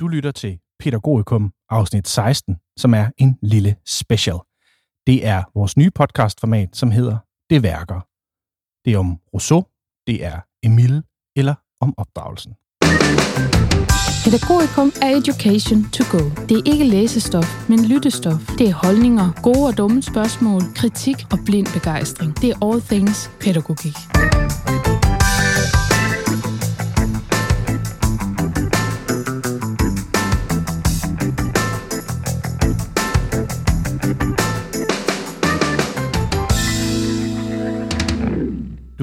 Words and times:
Du 0.00 0.08
lytter 0.08 0.30
til 0.30 0.58
Pædagogikum 0.78 1.52
afsnit 1.70 2.08
16, 2.08 2.56
som 2.76 2.94
er 2.94 3.10
en 3.18 3.38
lille 3.42 3.76
special. 3.86 4.38
Det 5.06 5.26
er 5.26 5.42
vores 5.54 5.76
nye 5.76 5.90
podcastformat, 5.90 6.76
som 6.76 6.90
hedder 6.90 7.16
Det 7.50 7.62
Værker. 7.62 8.00
Det 8.84 8.94
er 8.94 8.98
om 8.98 9.18
Rousseau, 9.34 9.64
det 10.06 10.24
er 10.24 10.40
Emile 10.62 11.02
eller 11.36 11.54
om 11.80 11.94
opdragelsen. 11.96 12.52
Pædagogikum 14.24 14.92
er 15.02 15.10
education 15.20 15.80
to 15.96 16.04
go. 16.18 16.22
Det 16.48 16.56
er 16.58 16.72
ikke 16.72 16.84
læsestof, 16.84 17.68
men 17.68 17.84
lyttestof. 17.84 18.40
Det 18.58 18.68
er 18.68 18.74
holdninger, 18.74 19.42
gode 19.42 19.66
og 19.68 19.78
dumme 19.78 20.02
spørgsmål, 20.02 20.60
kritik 20.76 21.16
og 21.32 21.38
blind 21.46 21.66
begejstring. 21.76 22.40
Det 22.40 22.50
er 22.50 22.66
all 22.66 22.80
things 22.80 23.30
pædagogik. 23.40 23.96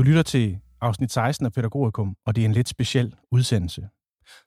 Lytter 0.08 0.24
til 0.24 0.60
afsnit 0.82 1.12
16 1.12 1.46
af 1.46 1.54
Pædagogikum, 1.54 2.16
og 2.26 2.36
det 2.36 2.42
er 2.42 2.46
en 2.46 2.54
lidt 2.54 2.70
speciel 2.70 3.16
udsendelse. 3.32 3.88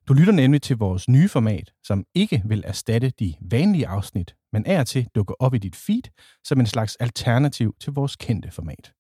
Du 0.09 0.13
lytter 0.15 0.33
nemlig 0.33 0.63
til 0.63 0.77
vores 0.77 1.09
nye 1.09 1.29
format, 1.29 1.73
som 1.85 2.05
ikke 2.15 2.43
vil 2.45 2.63
erstatte 2.67 3.11
de 3.11 3.35
vanlige 3.41 3.87
afsnit, 3.87 4.37
men 4.53 4.67
er 4.67 4.85
til 4.85 5.09
dukker 5.15 5.35
op 5.39 5.55
i 5.55 5.59
dit 5.59 5.77
feed 5.77 6.03
som 6.45 6.61
en 6.61 6.67
slags 6.67 6.97
alternativ 6.97 7.75
til 7.81 7.93
vores 7.93 8.17
kendte 8.17 8.51
format. 8.51 8.93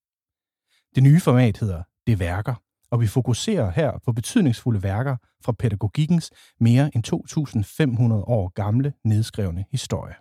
Det 0.95 1.03
nye 1.03 1.21
format 1.21 1.59
hedder 1.59 1.83
Det 2.07 2.21
Værker, 2.21 2.55
og 2.91 3.01
vi 3.01 3.07
fokuserer 3.07 3.71
her 3.71 3.99
på 4.05 4.13
betydningsfulde 4.13 4.83
værker 4.83 5.17
fra 5.45 5.53
pædagogikkens 5.53 6.31
mere 6.61 6.91
end 6.95 7.05
2.500 8.13 8.13
år 8.13 8.49
gamle 8.49 8.93
nedskrevne 9.05 9.65
historie. 9.71 10.15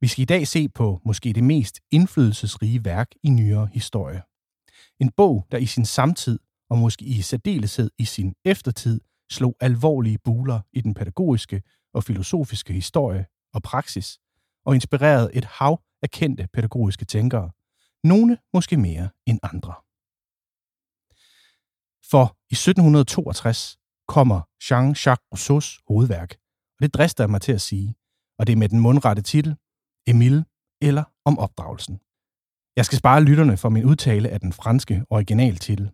Vi 0.00 0.08
skal 0.08 0.22
i 0.22 0.24
dag 0.24 0.46
se 0.46 0.68
på 0.68 1.00
måske 1.04 1.32
det 1.32 1.44
mest 1.44 1.80
indflydelsesrige 1.90 2.84
værk 2.84 3.10
i 3.22 3.30
nyere 3.30 3.68
historie. 3.72 4.22
En 5.00 5.10
bog, 5.16 5.46
der 5.52 5.58
i 5.58 5.66
sin 5.66 5.84
samtid, 5.84 6.38
og 6.70 6.78
måske 6.78 7.04
i 7.04 7.22
særdeleshed 7.22 7.90
i 7.98 8.04
sin 8.04 8.34
eftertid, 8.44 9.00
slog 9.30 9.56
alvorlige 9.60 10.18
buler 10.18 10.60
i 10.72 10.80
den 10.80 10.94
pædagogiske 10.94 11.62
og 11.94 12.04
filosofiske 12.04 12.72
historie 12.72 13.26
og 13.54 13.62
praksis, 13.62 14.18
og 14.66 14.74
inspirerede 14.74 15.34
et 15.34 15.44
hav 15.44 15.82
af 16.02 16.10
kendte 16.10 16.48
pædagogiske 16.52 17.04
tænkere, 17.04 17.50
nogle 18.04 18.38
måske 18.54 18.76
mere 18.76 19.08
end 19.26 19.40
andre. 19.42 19.74
For 22.10 22.36
i 22.50 22.54
1762 22.54 23.78
kommer 24.08 24.40
Jean-Jacques 24.40 25.28
Rousseaus 25.32 25.80
hovedværk, 25.88 26.30
og 26.76 26.82
det 26.82 26.94
drister 26.94 27.24
jeg 27.24 27.30
mig 27.30 27.40
til 27.40 27.52
at 27.52 27.60
sige, 27.60 27.94
og 28.38 28.46
det 28.46 28.52
er 28.52 28.56
med 28.56 28.68
den 28.68 28.80
mundrette 28.80 29.22
titel 29.22 29.56
Emile 30.06 30.44
eller 30.82 31.04
om 31.24 31.38
opdragelsen. 31.38 32.00
Jeg 32.76 32.84
skal 32.84 32.98
spare 32.98 33.22
lytterne 33.24 33.56
for 33.56 33.68
min 33.68 33.84
udtale 33.84 34.28
af 34.28 34.40
den 34.40 34.52
franske 34.52 35.04
originaltitel. 35.10 35.90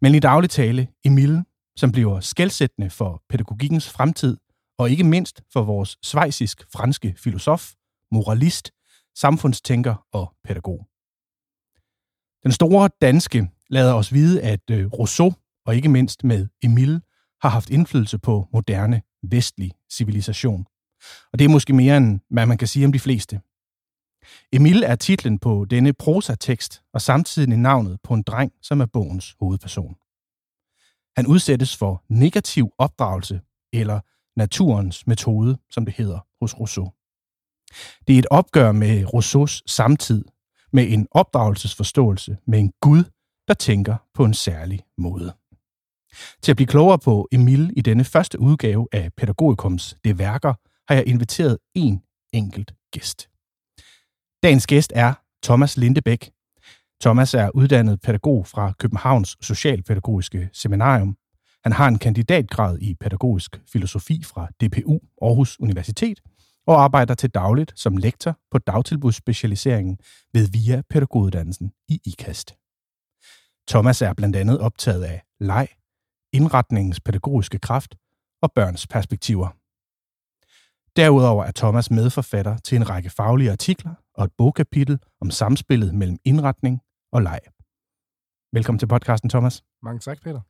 Men 0.00 0.14
i 0.14 0.18
daglig 0.18 0.50
tale, 0.50 0.88
Emile, 1.04 1.44
som 1.76 1.92
bliver 1.92 2.20
skældsættende 2.20 2.90
for 2.90 3.22
pædagogikkens 3.28 3.90
fremtid, 3.90 4.36
og 4.78 4.90
ikke 4.90 5.04
mindst 5.04 5.42
for 5.52 5.62
vores 5.62 5.98
svejsisk-franske 6.02 7.14
filosof, 7.18 7.72
moralist, 8.12 8.70
samfundstænker 9.14 10.06
og 10.12 10.34
pædagog. 10.44 10.86
Den 12.42 12.52
store 12.52 12.90
danske 13.00 13.50
lader 13.70 13.94
os 13.94 14.12
vide, 14.12 14.42
at 14.42 14.70
øh, 14.70 14.86
Rousseau, 14.86 15.34
og 15.66 15.76
ikke 15.76 15.88
mindst 15.88 16.24
med 16.24 16.48
Emile, 16.62 17.00
har 17.42 17.48
haft 17.48 17.70
indflydelse 17.70 18.18
på 18.18 18.48
moderne 18.52 19.02
vestlig 19.22 19.72
civilisation. 19.92 20.64
Og 21.32 21.38
det 21.38 21.44
er 21.44 21.48
måske 21.48 21.72
mere 21.72 21.96
end, 21.96 22.20
hvad 22.30 22.46
man 22.46 22.58
kan 22.58 22.68
sige 22.68 22.86
om 22.86 22.92
de 22.92 22.98
fleste. 22.98 23.40
Emil 24.52 24.82
er 24.82 24.96
titlen 24.96 25.38
på 25.38 25.66
denne 25.70 25.92
prosatekst 25.92 26.82
og 26.94 27.00
samtidig 27.00 27.56
navnet 27.56 27.98
på 28.02 28.14
en 28.14 28.22
dreng, 28.22 28.52
som 28.62 28.80
er 28.80 28.86
bogens 28.86 29.36
hovedperson. 29.40 29.96
Han 31.16 31.26
udsættes 31.26 31.76
for 31.76 32.04
negativ 32.08 32.70
opdragelse 32.78 33.40
eller 33.72 34.00
naturens 34.36 35.06
metode, 35.06 35.58
som 35.70 35.84
det 35.84 35.94
hedder 35.94 36.18
hos 36.40 36.60
Rousseau. 36.60 36.92
Det 38.06 38.14
er 38.14 38.18
et 38.18 38.26
opgør 38.30 38.72
med 38.72 39.14
Rousseaus 39.14 39.62
samtid, 39.66 40.24
med 40.72 40.92
en 40.92 41.08
opdragelsesforståelse 41.10 42.36
med 42.46 42.58
en 42.58 42.72
Gud, 42.80 43.04
der 43.48 43.54
tænker 43.54 43.96
på 44.14 44.24
en 44.24 44.34
særlig 44.34 44.84
måde. 44.98 45.34
Til 46.42 46.52
at 46.52 46.56
blive 46.56 46.66
klogere 46.66 46.98
på 46.98 47.28
Emil 47.32 47.72
i 47.76 47.80
denne 47.80 48.04
første 48.04 48.40
udgave 48.40 48.88
af 48.92 49.12
Pædagogikums 49.16 49.96
Det 50.04 50.18
Værker, 50.18 50.54
har 50.88 50.94
jeg 50.94 51.06
inviteret 51.06 51.58
en 51.74 52.02
enkelt 52.32 52.74
gæst. 52.92 53.31
Dagens 54.42 54.66
gæst 54.66 54.92
er 54.94 55.14
Thomas 55.44 55.76
Lindebæk. 55.76 56.30
Thomas 57.00 57.34
er 57.34 57.50
uddannet 57.54 58.00
pædagog 58.00 58.46
fra 58.46 58.72
Københavns 58.78 59.36
Socialpædagogiske 59.40 60.48
Seminarium. 60.52 61.16
Han 61.64 61.72
har 61.72 61.88
en 61.88 61.98
kandidatgrad 61.98 62.78
i 62.78 62.94
pædagogisk 62.94 63.60
filosofi 63.72 64.22
fra 64.24 64.48
DPU 64.60 64.98
Aarhus 65.22 65.60
Universitet 65.60 66.20
og 66.66 66.84
arbejder 66.84 67.14
til 67.14 67.30
dagligt 67.30 67.72
som 67.76 67.96
lektor 67.96 68.38
på 68.50 68.58
dagtilbudsspecialiseringen 68.58 69.98
ved 70.32 70.48
VIA 70.48 70.82
pædagoguddannelsen 70.90 71.72
i 71.88 72.00
IKAST. 72.06 72.54
Thomas 73.68 74.02
er 74.02 74.14
blandt 74.14 74.36
andet 74.36 74.58
optaget 74.58 75.04
af 75.04 75.22
leg, 75.40 75.68
indretningens 76.32 77.00
pædagogiske 77.00 77.58
kraft 77.58 77.94
og 78.42 78.52
børns 78.54 78.86
perspektiver. 78.86 79.61
Derudover 80.96 81.44
er 81.44 81.52
Thomas 81.56 81.90
medforfatter 81.90 82.56
til 82.58 82.76
en 82.76 82.90
række 82.90 83.10
faglige 83.10 83.50
artikler 83.50 83.94
og 84.14 84.24
et 84.24 84.32
bogkapitel 84.38 84.98
om 85.20 85.30
samspillet 85.30 85.94
mellem 85.94 86.18
indretning 86.24 86.80
og 87.12 87.22
leg. 87.22 87.40
Velkommen 88.52 88.78
til 88.78 88.86
podcasten, 88.86 89.30
Thomas. 89.30 89.64
Mange 89.82 90.00
tak, 90.00 90.18
Peter. 90.22 90.40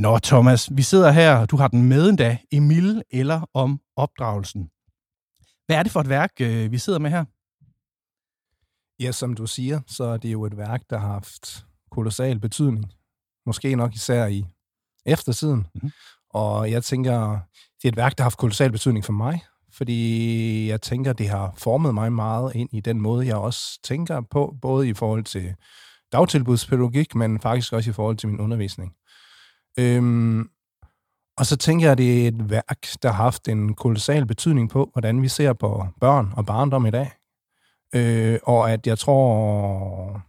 Nå, 0.00 0.18
Thomas, 0.18 0.76
vi 0.76 0.82
sidder 0.82 1.10
her, 1.10 1.46
du 1.46 1.56
har 1.56 1.68
den 1.68 1.82
med 1.82 2.08
endda, 2.08 2.38
Emil 2.52 3.02
eller 3.10 3.50
om 3.54 3.80
opdragelsen. 3.96 4.70
Hvad 5.66 5.76
er 5.76 5.82
det 5.82 5.92
for 5.92 6.00
et 6.00 6.08
værk, 6.08 6.32
øh, 6.40 6.72
vi 6.72 6.78
sidder 6.78 6.98
med 6.98 7.10
her? 7.10 7.24
Ja, 9.02 9.12
som 9.12 9.34
du 9.34 9.46
siger, 9.46 9.80
så 9.86 10.04
er 10.04 10.16
det 10.16 10.32
jo 10.32 10.44
et 10.44 10.56
værk, 10.56 10.82
der 10.90 10.98
har 10.98 11.12
haft 11.12 11.66
kolossal 11.90 12.38
betydning. 12.40 12.92
Måske 13.46 13.76
nok 13.76 13.94
især 13.94 14.26
i 14.26 14.44
eftertiden. 15.06 15.66
Mm-hmm. 15.74 15.90
Og 16.38 16.70
jeg 16.70 16.84
tænker, 16.84 17.38
det 17.82 17.84
er 17.84 17.88
et 17.88 17.96
værk, 17.96 18.18
der 18.18 18.22
har 18.22 18.30
haft 18.30 18.38
kolossal 18.38 18.72
betydning 18.72 19.04
for 19.04 19.12
mig, 19.12 19.40
fordi 19.72 20.68
jeg 20.68 20.82
tænker, 20.82 21.12
det 21.12 21.28
har 21.28 21.54
formet 21.56 21.94
mig 21.94 22.12
meget 22.12 22.54
ind 22.54 22.68
i 22.72 22.80
den 22.80 23.00
måde, 23.00 23.26
jeg 23.26 23.36
også 23.36 23.80
tænker 23.82 24.20
på, 24.20 24.54
både 24.62 24.88
i 24.88 24.94
forhold 24.94 25.24
til 25.24 25.54
dagtilbudspædagogik, 26.12 27.14
men 27.14 27.40
faktisk 27.40 27.72
også 27.72 27.90
i 27.90 27.92
forhold 27.92 28.16
til 28.16 28.28
min 28.28 28.40
undervisning. 28.40 28.92
Øhm, 29.78 30.48
og 31.38 31.46
så 31.46 31.56
tænker 31.56 31.86
jeg, 31.86 31.98
det 31.98 32.24
er 32.24 32.28
et 32.28 32.50
værk, 32.50 32.86
der 33.02 33.08
har 33.12 33.22
haft 33.22 33.48
en 33.48 33.74
kolossal 33.74 34.26
betydning 34.26 34.70
på, 34.70 34.90
hvordan 34.92 35.22
vi 35.22 35.28
ser 35.28 35.52
på 35.52 35.86
børn 36.00 36.32
og 36.36 36.46
barndom 36.46 36.86
i 36.86 36.90
dag. 36.90 37.10
Øh, 37.94 38.38
og 38.42 38.72
at 38.72 38.86
jeg 38.86 38.98
tror, 38.98 40.22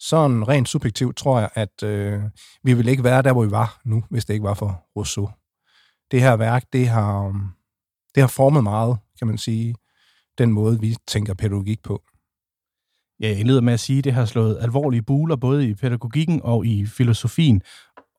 sådan 0.00 0.48
rent 0.48 0.68
subjektivt 0.68 1.16
tror 1.16 1.38
jeg, 1.38 1.50
at 1.54 1.82
øh, 1.82 2.22
vi 2.62 2.74
ville 2.74 2.90
ikke 2.90 3.04
være 3.04 3.22
der, 3.22 3.32
hvor 3.32 3.44
vi 3.44 3.50
var 3.50 3.80
nu, 3.84 4.04
hvis 4.10 4.24
det 4.24 4.34
ikke 4.34 4.44
var 4.44 4.54
for 4.54 4.82
Rousseau. 4.96 5.28
Det 6.10 6.20
her 6.20 6.36
værk, 6.36 6.64
det 6.72 6.88
har, 6.88 7.28
det 8.14 8.22
har 8.22 8.28
formet 8.28 8.62
meget, 8.62 8.98
kan 9.18 9.26
man 9.26 9.38
sige, 9.38 9.74
den 10.38 10.52
måde, 10.52 10.80
vi 10.80 10.96
tænker 11.06 11.34
pædagogik 11.34 11.82
på. 11.82 12.02
Ja, 13.20 13.28
jeg 13.28 13.38
indleder 13.38 13.60
med 13.60 13.72
at 13.72 13.80
sige, 13.80 13.98
at 13.98 14.04
det 14.04 14.12
har 14.12 14.24
slået 14.24 14.58
alvorlige 14.60 15.02
buler, 15.02 15.36
både 15.36 15.68
i 15.68 15.74
pædagogikken 15.74 16.40
og 16.44 16.66
i 16.66 16.86
filosofien. 16.86 17.62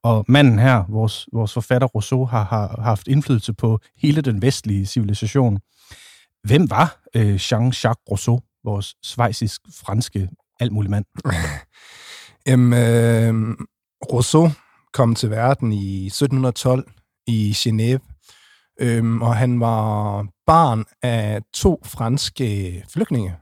Og 0.04 0.26
manden 0.28 0.60
her, 0.60 0.84
vores, 0.90 1.28
vores 1.34 1.54
forfatter 1.54 1.88
Rousseau, 1.88 2.26
har, 2.26 2.44
har 2.44 2.82
haft 2.82 3.08
indflydelse 3.08 3.54
på 3.54 3.80
hele 3.98 4.22
den 4.22 4.42
vestlige 4.42 4.86
civilisation. 4.86 5.60
Hvem 6.44 6.70
var 6.70 7.02
øh, 7.16 7.36
Jean-Jacques 7.36 8.04
Rousseau, 8.12 8.42
vores 8.64 8.96
svejsisk-franske 9.04 10.30
alt 10.60 10.72
muligt 10.72 10.92
mand? 10.92 11.06
Jamen, 12.48 12.74
øh, 12.74 13.58
Rousseau 14.12 14.50
kom 14.94 15.16
til 15.16 15.30
verden 15.30 15.72
i 15.72 16.06
1712 16.06 16.92
i 17.32 17.52
Genève, 17.52 18.00
øhm, 18.80 19.22
og 19.22 19.36
han 19.36 19.60
var 19.60 20.26
barn 20.46 20.86
af 21.02 21.42
to 21.54 21.82
franske 21.86 22.84
flygtninge, 22.90 23.36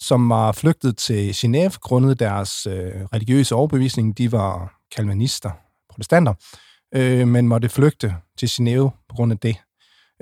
som 0.00 0.28
var 0.28 0.52
flygtet 0.52 0.96
til 0.96 1.30
Genève 1.30 1.78
grundet 1.80 2.18
deres 2.18 2.66
øh, 2.66 3.04
religiøse 3.12 3.54
overbevisning. 3.54 4.18
De 4.18 4.32
var 4.32 4.74
kalvinister, 4.96 5.50
protestanter, 5.90 6.34
øh, 6.94 7.28
men 7.28 7.48
måtte 7.48 7.68
flygte 7.68 8.16
til 8.38 8.46
Genève 8.46 8.88
på 9.08 9.14
grund 9.16 9.32
af 9.32 9.38
det. 9.38 9.56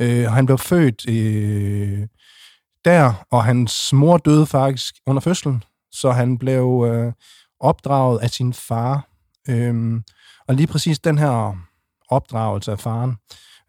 Øh, 0.00 0.26
og 0.26 0.32
han 0.32 0.46
blev 0.46 0.58
født 0.58 1.08
øh, 1.08 2.06
der, 2.84 3.26
og 3.30 3.44
hans 3.44 3.92
mor 3.92 4.18
døde 4.18 4.46
faktisk 4.46 4.94
under 5.06 5.20
fødslen, 5.20 5.64
så 5.92 6.10
han 6.10 6.38
blev 6.38 6.84
øh, 6.88 7.12
opdraget 7.60 8.18
af 8.18 8.30
sin 8.30 8.52
far. 8.52 9.08
Øh, 9.48 10.00
Og 10.48 10.54
lige 10.54 10.66
præcis 10.66 10.98
den 10.98 11.18
her 11.18 11.56
opdragelse 12.12 12.72
af 12.72 12.78
faren, 12.78 13.16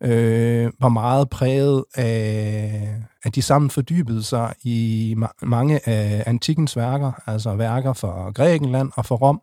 øh, 0.04 0.72
var 0.80 0.90
meget 0.90 1.30
præget 1.30 1.84
af, 1.96 2.96
at 3.24 3.36
de 3.36 3.42
sammen 3.42 3.70
fordybede 3.70 4.24
sig 4.24 4.54
i 4.64 5.16
ma- 5.18 5.46
mange 5.46 5.90
af 5.90 6.24
antikens 6.26 6.78
værker, 6.78 7.12
altså 7.28 7.56
værker 7.56 7.94
fra 7.94 8.32
Grækenland 8.32 8.92
og 8.96 9.06
fra 9.06 9.16
Rom, 9.16 9.42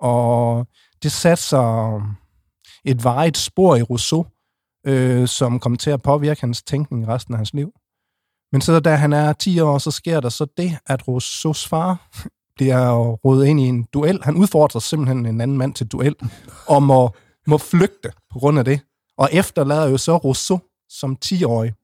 og 0.00 0.66
det 1.02 1.12
satte 1.12 1.42
sig 1.42 2.00
et 2.84 3.04
vejet 3.04 3.36
spor 3.36 3.76
i 3.76 3.82
Rousseau, 3.82 4.26
øh, 4.86 5.28
som 5.28 5.60
kom 5.60 5.76
til 5.76 5.90
at 5.90 6.02
påvirke 6.02 6.40
hans 6.40 6.62
tænkning 6.62 7.08
resten 7.08 7.34
af 7.34 7.38
hans 7.38 7.54
liv. 7.54 7.72
Men 8.52 8.60
så 8.60 8.80
da 8.80 8.94
han 8.94 9.12
er 9.12 9.32
10 9.32 9.60
år, 9.60 9.78
så 9.78 9.90
sker 9.90 10.20
der 10.20 10.28
så 10.28 10.46
det, 10.56 10.78
at 10.86 11.08
Rousseaus 11.08 11.68
far 11.68 12.10
bliver 12.56 13.10
rodet 13.12 13.46
ind 13.46 13.60
i 13.60 13.68
en 13.68 13.86
duel. 13.94 14.20
Han 14.22 14.36
udfordrer 14.36 14.80
simpelthen 14.80 15.26
en 15.26 15.40
anden 15.40 15.58
mand 15.58 15.74
til 15.74 15.86
duel, 15.86 16.14
om 16.68 16.90
at 16.90 17.10
må 17.46 17.58
flygte 17.58 18.12
på 18.30 18.38
grund 18.38 18.58
af 18.58 18.64
det. 18.64 18.80
Og 19.16 19.28
efterlader 19.32 19.88
jo 19.88 19.98
så 19.98 20.16
Rousseau 20.16 20.60
som 20.88 21.16
10-årig. 21.24 21.74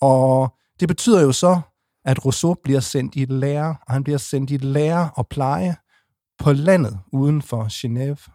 Og 0.00 0.54
det 0.80 0.88
betyder 0.88 1.22
jo 1.22 1.32
så, 1.32 1.60
at 2.04 2.24
Rousseau 2.24 2.54
bliver 2.54 2.80
sendt 2.80 3.16
i 3.16 3.24
lære, 3.24 3.76
og 3.86 3.92
han 3.92 4.04
bliver 4.04 4.18
sendt 4.18 4.50
i 4.50 4.56
lære 4.56 5.10
og 5.16 5.28
pleje 5.28 5.76
på 6.38 6.52
landet 6.52 6.98
uden 7.12 7.42
for 7.42 7.64
Genève. 7.64 8.30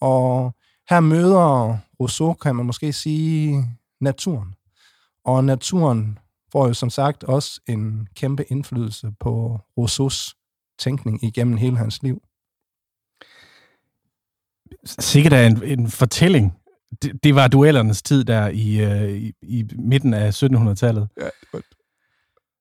Og 0.00 0.54
her 0.90 1.00
møder 1.00 1.78
Rousseau, 2.00 2.32
kan 2.32 2.56
man 2.56 2.66
måske 2.66 2.92
sige, 2.92 3.64
naturen. 4.00 4.54
Og 5.24 5.44
naturen 5.44 6.18
får 6.52 6.66
jo 6.66 6.74
som 6.74 6.90
sagt 6.90 7.24
også 7.24 7.60
en 7.68 8.08
kæmpe 8.14 8.44
indflydelse 8.48 9.12
på 9.20 9.60
Rousseaus 9.76 10.36
tænkning 10.78 11.24
igennem 11.24 11.56
hele 11.56 11.76
hans 11.76 12.02
liv. 12.02 12.22
Sikkert 14.86 15.32
er 15.32 15.46
en, 15.46 15.62
en 15.64 15.90
fortælling. 15.90 16.54
Det, 17.02 17.24
det 17.24 17.34
var 17.34 17.48
duellernes 17.48 18.02
tid 18.02 18.24
der 18.24 18.48
i, 18.48 18.84
øh, 18.84 19.10
i, 19.10 19.32
i 19.42 19.64
midten 19.78 20.14
af 20.14 20.42
1700-tallet. 20.42 21.08
Ja, 21.20 21.28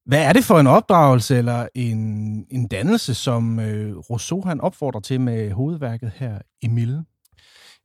Hvad 0.05 0.23
er 0.25 0.33
det 0.33 0.43
for 0.43 0.59
en 0.59 0.67
opdragelse 0.67 1.37
eller 1.37 1.67
en, 1.75 1.97
en 2.51 2.67
dannelse, 2.67 3.13
som 3.13 3.59
øh, 3.59 3.97
Rousseau 3.97 4.41
han 4.45 4.61
opfordrer 4.61 5.01
til 5.01 5.21
med 5.21 5.51
hovedværket 5.51 6.11
her, 6.15 6.39
Emile? 6.63 7.05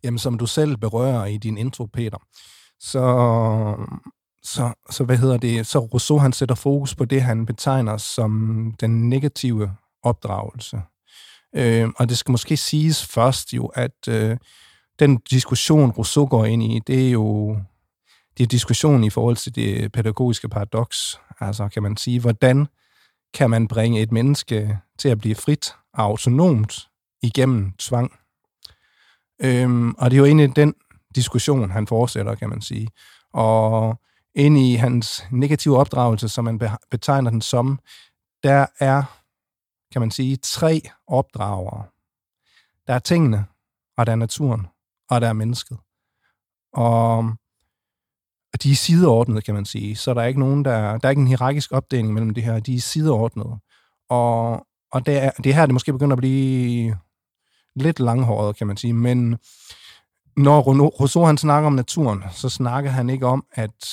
Jamen, 0.05 0.19
som 0.19 0.39
du 0.39 0.47
selv 0.47 0.77
berører 0.77 1.27
i 1.27 1.37
din 1.37 1.59
intro, 1.59 1.87
Peter, 1.87 2.19
så, 2.81 3.03
så, 4.43 4.73
så 4.91 5.05
hvad 5.05 5.17
hedder 5.17 5.37
det, 5.37 5.67
så 5.67 5.79
Rousseau 5.79 6.19
han 6.19 6.33
sætter 6.33 6.55
fokus 6.55 6.95
på 6.95 7.05
det, 7.05 7.23
han 7.23 7.47
betegner 7.47 7.97
som 7.97 8.75
den 8.81 9.09
negative 9.09 9.71
opdragelse. 10.03 10.81
Øh, 11.55 11.89
og 11.97 12.09
det 12.09 12.19
skal 12.19 12.33
måske 12.33 12.57
siges 12.57 13.07
først 13.07 13.53
jo, 13.53 13.67
at 13.67 14.09
øh, 14.09 14.37
den 14.99 15.17
diskussion, 15.17 15.91
Rousseau 15.91 16.27
går 16.27 16.45
ind 16.45 16.63
i, 16.63 16.81
det 16.87 17.07
er 17.07 17.11
jo 17.11 17.57
det 18.39 18.45
er 18.45 18.49
diskussionen 18.49 19.05
i 19.05 19.11
forhold 19.11 19.37
til 19.37 19.55
det 19.55 19.93
pædagogiske 19.93 20.49
paradoks. 20.49 21.21
Altså 21.41 21.69
kan 21.69 21.83
man 21.83 21.97
sige, 21.97 22.21
hvordan 22.21 22.67
kan 23.35 23.51
man 23.51 23.69
bringe 23.69 24.01
et 24.01 24.13
menneske 24.13 24.79
til 24.99 25.09
at 25.09 25.19
blive 25.19 25.35
frit 25.35 25.75
og 25.95 26.05
autonomt 26.05 26.89
igennem 27.23 27.73
tvang? 27.79 28.13
Øhm, 29.43 29.95
og 29.99 30.11
det 30.11 30.17
er 30.17 30.19
jo 30.19 30.25
egentlig 30.25 30.57
den 30.57 30.75
diskussion, 31.15 31.71
han 31.71 31.87
fortsætter, 31.87 32.35
kan 32.35 32.49
man 32.49 32.61
sige. 32.61 32.89
Og 33.33 34.01
ind 34.35 34.59
i 34.59 34.75
hans 34.75 35.25
negative 35.31 35.79
opdragelse, 35.79 36.29
som 36.29 36.45
man 36.45 36.61
betegner 36.91 37.31
den 37.31 37.41
som, 37.41 37.79
der 38.43 38.67
er, 38.79 39.20
kan 39.93 40.01
man 40.01 40.11
sige, 40.11 40.37
tre 40.37 40.83
opdragere. 41.07 41.85
Der 42.87 42.95
er 42.95 42.99
tingene, 42.99 43.45
og 43.97 44.07
der 44.07 44.13
er 44.13 44.17
naturen, 44.17 44.67
og 45.11 45.21
der 45.21 45.29
er 45.29 45.33
mennesket. 45.33 45.79
Og 46.73 47.31
de 48.63 48.71
er 48.71 48.75
sideordnede, 48.75 49.43
kan 49.43 49.55
man 49.55 49.65
sige. 49.65 49.97
Så 49.97 50.15
der 50.15 50.23
er 50.23 50.27
ikke 50.27 50.41
nogen, 50.41 50.65
der, 50.65 50.99
der 50.99 51.09
er 51.09 51.11
ikke 51.11 51.21
en 51.21 51.29
hierarkisk 51.29 51.73
opdeling 51.73 52.15
mellem 52.15 52.35
det 52.35 52.43
her. 52.43 52.61
De 52.61 52.75
er 52.75 52.81
sideordnede. 52.81 53.59
Og, 54.09 54.67
og 54.93 55.07
det, 55.07 55.19
er, 55.19 55.31
det 55.31 55.55
her, 55.55 55.67
det 55.67 55.73
måske 55.73 55.93
begynder 55.93 56.17
at 56.17 56.21
blive 56.21 56.99
lidt 57.77 58.01
langhåret, 58.01 58.57
kan 58.57 58.67
man 58.67 58.77
sige. 58.77 58.93
Men 58.93 59.39
når 60.37 60.61
Rousseau 60.61 61.25
han 61.25 61.39
snakker 61.39 61.67
om 61.67 61.73
naturen, 61.73 62.23
så 62.33 62.49
snakker 62.49 62.91
han 62.91 63.11
ikke 63.11 63.27
om, 63.27 63.45
at 63.53 63.87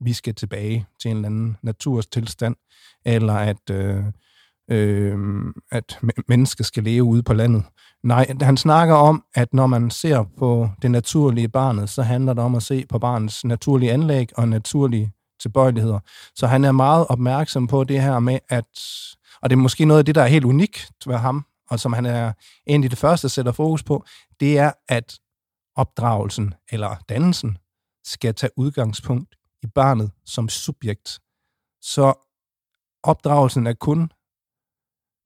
vi 0.00 0.12
skal 0.12 0.34
tilbage 0.34 0.86
til 1.00 1.10
en 1.10 1.16
eller 1.16 1.28
anden 1.28 1.56
naturstilstand, 1.62 2.56
eller 3.04 3.34
at, 3.34 3.70
øh, 3.70 4.04
øh, 4.70 5.18
at 5.70 5.98
mennesker 6.28 6.64
skal 6.64 6.82
leve 6.82 7.04
ude 7.04 7.22
på 7.22 7.34
landet. 7.34 7.64
Nej, 8.02 8.34
han 8.40 8.56
snakker 8.56 8.94
om, 8.94 9.24
at 9.34 9.54
når 9.54 9.66
man 9.66 9.90
ser 9.90 10.24
på 10.38 10.68
det 10.82 10.90
naturlige 10.90 11.48
barnet, 11.48 11.90
så 11.90 12.02
handler 12.02 12.32
det 12.32 12.44
om 12.44 12.54
at 12.54 12.62
se 12.62 12.86
på 12.88 12.98
barnets 12.98 13.44
naturlige 13.44 13.92
anlæg 13.92 14.28
og 14.38 14.48
naturlige 14.48 15.12
tilbøjeligheder. 15.40 15.98
Så 16.34 16.46
han 16.46 16.64
er 16.64 16.72
meget 16.72 17.06
opmærksom 17.08 17.66
på 17.66 17.84
det 17.84 18.02
her 18.02 18.18
med, 18.18 18.38
at, 18.48 18.68
og 19.42 19.50
det 19.50 19.56
er 19.56 19.60
måske 19.60 19.84
noget 19.84 19.98
af 19.98 20.04
det, 20.04 20.14
der 20.14 20.22
er 20.22 20.26
helt 20.26 20.44
unikt 20.44 20.90
ved 21.06 21.16
ham, 21.16 21.46
og 21.70 21.80
som 21.80 21.92
han 21.92 22.06
er 22.06 22.32
en 22.66 22.84
af 22.84 22.90
de 22.90 22.96
første 22.96 23.28
sætter 23.28 23.52
fokus 23.52 23.82
på, 23.82 24.04
det 24.40 24.58
er, 24.58 24.72
at 24.88 25.18
opdragelsen 25.76 26.54
eller 26.70 26.96
dannelsen 27.08 27.58
skal 28.04 28.34
tage 28.34 28.50
udgangspunkt 28.56 29.34
i 29.62 29.66
barnet 29.66 30.10
som 30.26 30.48
subjekt. 30.48 31.18
Så 31.82 32.14
opdragelsen 33.02 33.66
er 33.66 33.72
kun 33.72 34.10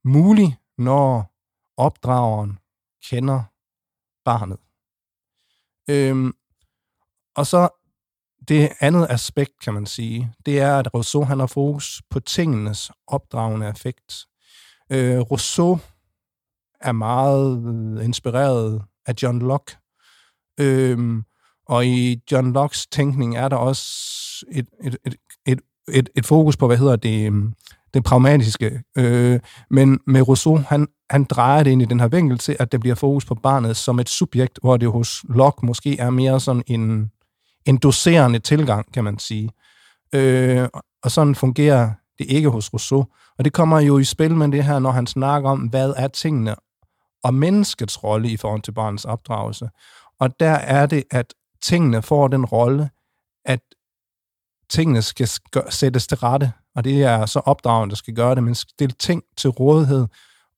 mulig, 0.04 0.58
når 0.78 1.32
opdrageren 1.76 2.58
kender 3.04 3.42
barnet. 4.24 4.58
Øhm, 5.88 6.32
og 7.36 7.46
så 7.46 7.68
det 8.48 8.72
andet 8.80 9.06
aspekt, 9.10 9.60
kan 9.60 9.74
man 9.74 9.86
sige, 9.86 10.32
det 10.46 10.60
er, 10.60 10.78
at 10.78 10.94
Rousseau 10.94 11.24
han 11.24 11.38
har 11.38 11.46
fokus 11.46 12.02
på 12.10 12.20
tingenes 12.20 12.90
opdragende 13.06 13.68
effekt. 13.68 14.26
Øh, 14.90 15.18
Rousseau 15.18 15.78
er 16.80 16.92
meget 16.92 17.62
øh, 17.66 18.04
inspireret 18.04 18.82
af 19.06 19.14
John 19.22 19.38
Locke. 19.38 19.76
Øhm, 20.60 21.24
og 21.66 21.86
i 21.86 22.22
John 22.32 22.56
Locke's 22.56 22.86
tænkning 22.92 23.36
er 23.36 23.48
der 23.48 23.56
også 23.56 23.86
et, 24.50 24.68
et, 24.84 24.96
et, 25.06 25.16
et, 25.46 25.60
et, 25.88 26.08
et 26.16 26.26
fokus 26.26 26.56
på, 26.56 26.66
hvad 26.66 26.76
hedder 26.76 26.96
det, 26.96 27.26
øhm, 27.26 27.54
det 27.94 28.04
pragmatiske. 28.04 28.82
Øh, 28.98 29.40
men 29.70 30.00
med 30.06 30.28
Rousseau, 30.28 30.56
han, 30.56 30.88
han 31.10 31.24
drejer 31.24 31.62
det 31.62 31.70
ind 31.70 31.82
i 31.82 31.84
den 31.84 32.00
her 32.00 32.08
vinkel 32.08 32.38
til, 32.38 32.56
at 32.60 32.72
det 32.72 32.80
bliver 32.80 32.94
fokus 32.94 33.24
på 33.24 33.34
barnet 33.34 33.76
som 33.76 33.98
et 33.98 34.08
subjekt, 34.08 34.58
hvor 34.62 34.76
det 34.76 34.92
hos 34.92 35.24
Locke 35.28 35.66
måske 35.66 35.98
er 35.98 36.10
mere 36.10 36.40
sådan 36.40 36.62
en, 36.66 37.10
en 37.66 37.76
doserende 37.76 38.38
tilgang, 38.38 38.92
kan 38.92 39.04
man 39.04 39.18
sige. 39.18 39.50
Øh, 40.14 40.68
og 41.02 41.10
sådan 41.10 41.34
fungerer 41.34 41.90
det 42.18 42.26
ikke 42.30 42.48
hos 42.48 42.72
Rousseau. 42.72 43.06
Og 43.38 43.44
det 43.44 43.52
kommer 43.52 43.80
jo 43.80 43.98
i 43.98 44.04
spil 44.04 44.36
med 44.36 44.48
det 44.48 44.64
her, 44.64 44.78
når 44.78 44.90
han 44.90 45.06
snakker 45.06 45.50
om, 45.50 45.58
hvad 45.58 45.94
er 45.96 46.08
tingene 46.08 46.54
og 47.24 47.34
menneskets 47.34 48.04
rolle 48.04 48.30
i 48.30 48.36
forhold 48.36 48.62
til 48.62 48.72
barnets 48.72 49.04
opdragelse. 49.04 49.68
Og 50.20 50.40
der 50.40 50.50
er 50.50 50.86
det, 50.86 51.04
at 51.10 51.34
tingene 51.62 52.02
får 52.02 52.28
den 52.28 52.44
rolle, 52.44 52.90
at 53.44 53.60
tingene 54.70 55.02
skal 55.02 55.28
sættes 55.70 56.06
til 56.06 56.18
rette, 56.18 56.52
og 56.80 56.84
det 56.84 57.02
er 57.02 57.26
så 57.26 57.38
opdragen, 57.38 57.90
der 57.90 57.96
skal 57.96 58.14
gøre 58.14 58.34
det, 58.34 58.42
men 58.42 58.54
stille 58.54 58.94
ting 58.98 59.22
til 59.36 59.50
rådighed, 59.50 60.06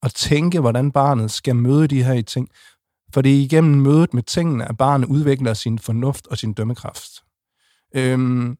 og 0.02 0.14
tænke, 0.14 0.60
hvordan 0.60 0.92
barnet 0.92 1.30
skal 1.30 1.56
møde 1.56 1.88
de 1.88 2.04
her 2.04 2.22
ting. 2.22 2.48
For 3.14 3.22
det 3.22 3.32
er 3.32 3.40
igennem 3.40 3.80
mødet 3.80 4.14
med 4.14 4.22
tingene, 4.22 4.68
at 4.68 4.76
barnet 4.76 5.08
udvikler 5.08 5.54
sin 5.54 5.78
fornuft 5.78 6.26
og 6.26 6.38
sin 6.38 6.52
dømmekraft. 6.52 7.10
Øhm, 7.94 8.58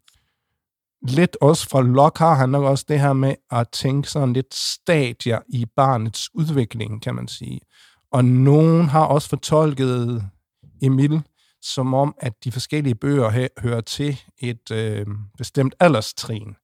lidt 1.03 1.37
også 1.41 1.69
fra 1.69 1.83
Locke 1.83 2.19
har 2.19 2.35
han 2.35 2.49
nok 2.49 2.65
også 2.65 2.85
det 2.89 3.01
her 3.01 3.13
med 3.13 3.35
at 3.51 3.69
tænke 3.69 4.11
sådan 4.11 4.33
lidt 4.33 4.55
stadier 4.55 5.41
i 5.49 5.67
barnets 5.77 6.31
udvikling, 6.35 7.03
kan 7.03 7.15
man 7.15 7.29
sige. 7.29 7.61
Og 8.13 8.25
nogen 8.25 8.89
har 8.89 9.05
også 9.05 9.29
fortolket 9.29 10.29
Emil 10.83 11.23
som 11.63 11.95
om, 11.95 12.15
at 12.19 12.33
de 12.45 12.53
forskellige 12.53 12.95
bøger 12.95 13.49
hører 13.59 13.81
til 13.81 14.21
et 14.39 14.71
øh, 14.71 15.07
bestemt 15.39 15.75
alderstrin. 15.81 16.57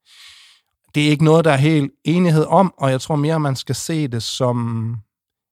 Det 0.95 1.07
er 1.07 1.11
ikke 1.11 1.25
noget, 1.25 1.45
der 1.45 1.52
er 1.52 1.57
helt 1.57 1.92
enighed 2.04 2.45
om, 2.45 2.75
og 2.76 2.90
jeg 2.90 3.00
tror 3.00 3.16
mere, 3.16 3.40
man 3.40 3.57
skal 3.57 3.75
se 3.75 4.09
det 4.09 4.23
som 4.23 4.97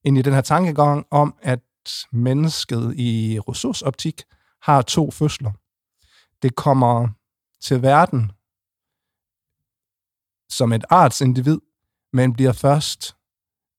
ind 0.04 0.18
i 0.18 0.22
den 0.22 0.32
her 0.32 0.40
tankegang 0.40 1.06
om, 1.10 1.34
at 1.42 1.60
mennesket 2.12 2.94
i 2.98 3.38
Rousseaus 3.38 3.82
optik 3.82 4.22
har 4.62 4.82
to 4.82 5.10
fødsler. 5.10 5.52
Det 6.42 6.56
kommer 6.56 7.08
til 7.60 7.82
verden 7.82 8.32
som 10.50 10.72
et 10.72 10.84
artsindivid, 10.90 11.58
men 12.12 12.32
bliver 12.32 12.52
først 12.52 13.16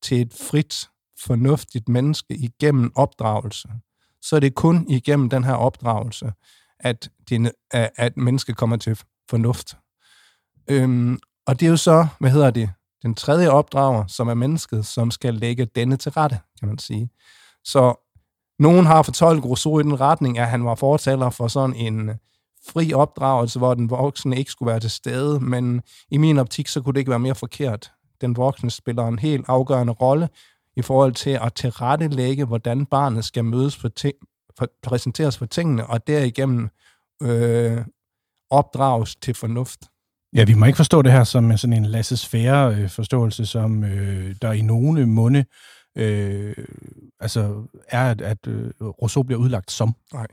til 0.01 0.21
et 0.21 0.33
frit, 0.33 0.89
fornuftigt 1.19 1.89
menneske 1.89 2.35
igennem 2.35 2.91
opdragelse 2.95 3.69
så 4.21 4.35
er 4.35 4.39
det 4.39 4.55
kun 4.55 4.85
igennem 4.89 5.29
den 5.29 5.43
her 5.43 5.53
opdragelse, 5.53 6.33
at, 6.79 7.09
din, 7.29 7.49
at 7.71 8.17
mennesket 8.17 8.57
kommer 8.57 8.77
til 8.77 8.99
fornuft. 9.29 9.77
Øhm, 10.69 11.19
og 11.48 11.60
det 11.60 11.66
er 11.66 11.70
jo 11.70 11.77
så, 11.77 12.08
hvad 12.20 12.32
hedder 12.32 12.51
det, 12.51 12.70
den 13.04 13.16
tredje 13.16 13.50
opdrager, 13.50 14.08
som 14.08 14.27
er 14.27 14.34
mennesket, 14.34 14.86
som 14.86 15.12
skal 15.12 15.34
lægge 15.34 15.66
denne 15.66 15.98
til 15.98 16.12
rette, 16.12 16.39
kan 16.60 16.68
man 16.68 16.77
sige. 16.77 17.10
Så 17.63 18.08
nogen 18.60 18.86
har 18.86 19.01
fortolket 19.01 19.46
Rousseau 19.46 19.80
i 19.80 19.84
den 19.84 20.01
retning, 20.01 20.39
at 20.39 20.48
han 20.48 20.66
var 20.66 20.75
fortaler 20.75 21.30
for 21.30 21.48
sådan 21.48 21.75
en 21.75 22.10
øh, 22.10 22.16
fri 22.68 22.94
opdragelse, 22.94 23.60
hvor 23.60 23.74
den 23.74 23.89
voksne 23.89 24.38
ikke 24.38 24.51
skulle 24.51 24.72
være 24.72 24.80
til 24.80 24.92
stede, 24.92 25.39
men 25.39 25.82
i 26.12 26.18
min 26.18 26.38
optik, 26.38 26.68
så 26.68 26.82
kunne 26.82 26.94
det 26.94 27.00
ikke 27.00 27.10
være 27.10 27.20
mere 27.20 27.36
forkert. 27.36 27.92
Den 28.22 28.38
voksne 28.38 28.72
spiller 28.72 29.08
en 29.08 29.20
helt 29.20 29.46
afgørende 29.48 29.94
rolle 29.94 30.30
i 30.75 30.82
forhold 30.82 31.13
til 31.13 31.39
at 31.42 31.54
tilrettelægge, 31.54 32.46
hvordan 32.46 32.86
barnet 32.86 33.25
skal 33.25 33.46
mødes 33.46 33.75
for 33.75 33.88
ting, 33.88 34.16
for, 34.58 34.68
præsenteres 34.84 35.38
for 35.38 35.46
tingene, 35.46 35.88
og 35.88 36.08
derigennem 36.08 36.70
øh, 37.22 37.86
opdrages 38.50 39.16
til 39.16 39.34
fornuft. 39.34 39.80
Ja, 40.38 40.44
vi 40.44 40.53
må 40.53 40.65
ikke 40.65 40.77
forstå 40.77 41.01
det 41.01 41.12
her 41.12 41.24
som 41.24 41.51
øh, 41.51 41.58
sådan 41.58 41.74
en 41.74 41.86
laissez-faire 41.86 42.67
øh, 42.67 42.89
forståelse, 42.89 43.46
som 43.46 43.84
øh, 43.84 44.36
der 44.41 44.51
i 44.51 44.62
nogle 44.62 45.06
munde 45.06 45.46
øh, 45.96 46.56
altså 47.20 47.63
er, 47.88 48.12
at, 48.12 48.22
at 48.22 48.48
øh, 48.48 48.72
Rousseau 48.82 49.24
bliver 49.24 49.39
udlagt 49.39 49.72
som. 49.72 49.96
Nej, 50.13 50.27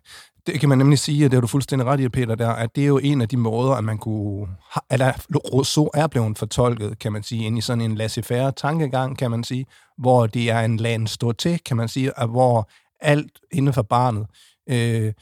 det 0.46 0.60
kan 0.60 0.68
man 0.68 0.78
nemlig 0.78 0.98
sige, 0.98 1.24
og 1.24 1.30
det 1.30 1.36
har 1.36 1.40
du 1.40 1.46
fuldstændig 1.46 1.86
ret 1.86 2.00
i, 2.00 2.08
Peter, 2.08 2.34
der, 2.34 2.48
at 2.48 2.76
det 2.76 2.82
er 2.82 2.86
jo 2.86 2.98
en 2.98 3.20
af 3.20 3.28
de 3.28 3.36
måder, 3.36 3.72
at 3.72 3.84
man 3.84 3.98
kunne... 3.98 4.46
Eller 4.90 5.12
Rousseau 5.52 5.90
er 5.94 6.06
blevet 6.06 6.38
fortolket, 6.38 6.98
kan 6.98 7.12
man 7.12 7.22
sige, 7.22 7.44
ind 7.44 7.58
i 7.58 7.60
sådan 7.60 7.80
en 7.80 7.94
laissez-faire 7.94 8.50
tankegang, 8.50 9.18
kan 9.18 9.30
man 9.30 9.44
sige, 9.44 9.66
hvor 9.98 10.26
det 10.26 10.50
er 10.50 10.60
en 10.60 10.76
land 10.76 11.06
stå 11.06 11.32
til, 11.32 11.58
kan 11.58 11.76
man 11.76 11.88
sige, 11.88 12.18
og 12.18 12.28
hvor 12.28 12.70
alt 13.00 13.32
inden 13.52 13.74
for 13.74 13.82
barnet, 13.82 14.26
øh, 14.68 15.12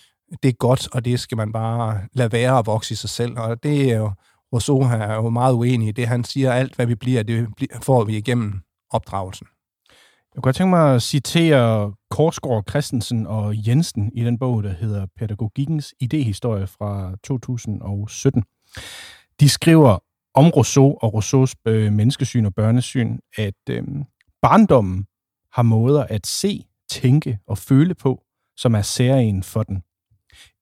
det 0.43 0.49
er 0.49 0.53
godt, 0.53 0.89
og 0.93 1.05
det 1.05 1.21
skal 1.21 1.37
man 1.37 1.53
bare 1.53 2.01
lade 2.12 2.33
være 2.33 2.59
at 2.59 2.67
vokse 2.67 2.93
i 2.93 2.97
sig 2.97 3.11
selv. 3.11 3.39
Og 3.39 3.62
det 3.62 3.93
er 3.93 3.97
jo, 3.97 4.11
Rousseau 4.52 4.80
er 4.80 5.14
jo 5.14 5.30
meget 5.30 5.54
uenig 5.54 5.88
i 5.88 5.92
det. 5.92 6.09
Han 6.09 6.25
siger, 6.25 6.52
at 6.52 6.59
alt, 6.59 6.76
hvad 6.76 6.87
vi 6.87 6.94
bliver, 6.94 7.23
det 7.23 7.49
får 7.82 8.04
vi 8.04 8.16
igennem 8.16 8.61
opdragelsen. 8.90 9.47
Jeg 9.88 10.35
kunne 10.35 10.42
godt 10.42 10.56
tænke 10.56 10.71
mig 10.71 10.94
at 10.94 11.02
citere 11.02 11.94
Korsgaard 12.11 12.64
Christensen 12.71 13.26
og 13.26 13.66
Jensen 13.68 14.12
i 14.14 14.25
den 14.25 14.38
bog, 14.38 14.62
der 14.62 14.73
hedder 14.73 15.06
Pædagogikkens 15.16 15.94
idehistorie 16.00 16.66
fra 16.66 17.16
2017. 17.25 18.42
De 19.40 19.49
skriver 19.49 19.99
om 20.35 20.50
Rousseau 20.50 20.99
og 21.02 21.14
Rousseaus 21.14 21.54
øh, 21.66 21.92
menneskesyn 21.92 22.44
og 22.44 22.54
børnesyn, 22.54 23.18
at 23.37 23.54
øh, 23.71 23.82
barndommen 24.42 25.06
har 25.52 25.62
måder 25.62 26.04
at 26.04 26.26
se, 26.26 26.64
tænke 26.90 27.38
og 27.47 27.59
føle 27.59 27.94
på, 27.94 28.23
som 28.56 28.75
er 28.75 28.82
særlige 28.82 29.42
for 29.42 29.62
den. 29.62 29.82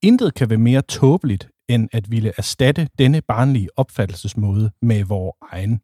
Intet 0.02 0.34
kan 0.34 0.50
være 0.50 0.58
mere 0.58 0.82
tåbeligt, 0.82 1.48
end 1.70 1.88
at 1.92 2.10
ville 2.10 2.32
erstatte 2.36 2.88
denne 2.98 3.22
barnlige 3.22 3.68
opfattelsesmåde 3.76 4.70
med 4.82 5.04
vores 5.04 5.34
egen. 5.52 5.80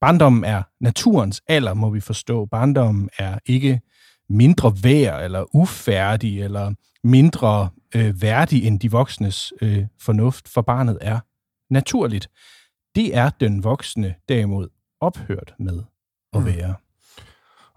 Barndommen 0.00 0.44
er 0.44 0.62
naturens 0.80 1.42
alder, 1.48 1.74
må 1.74 1.90
vi 1.90 2.00
forstå. 2.00 2.46
Barndommen 2.46 3.08
er 3.18 3.38
ikke 3.46 3.80
mindre 4.28 4.74
værd 4.82 5.24
eller 5.24 5.44
ufærdig 5.54 6.42
eller 6.42 6.74
mindre 7.04 7.68
øh, 7.94 8.22
værdig 8.22 8.64
end 8.66 8.80
de 8.80 8.90
voksnes 8.90 9.52
øh, 9.62 9.84
fornuft, 10.00 10.48
for 10.48 10.62
barnet 10.62 10.98
er 11.00 11.20
naturligt. 11.70 12.28
Det 12.94 13.16
er 13.16 13.30
den 13.30 13.64
voksne 13.64 14.14
derimod 14.28 14.68
ophørt 15.00 15.54
med 15.58 15.82
at 16.32 16.40
mm. 16.40 16.46
være. 16.46 16.68
Mm. 16.68 16.86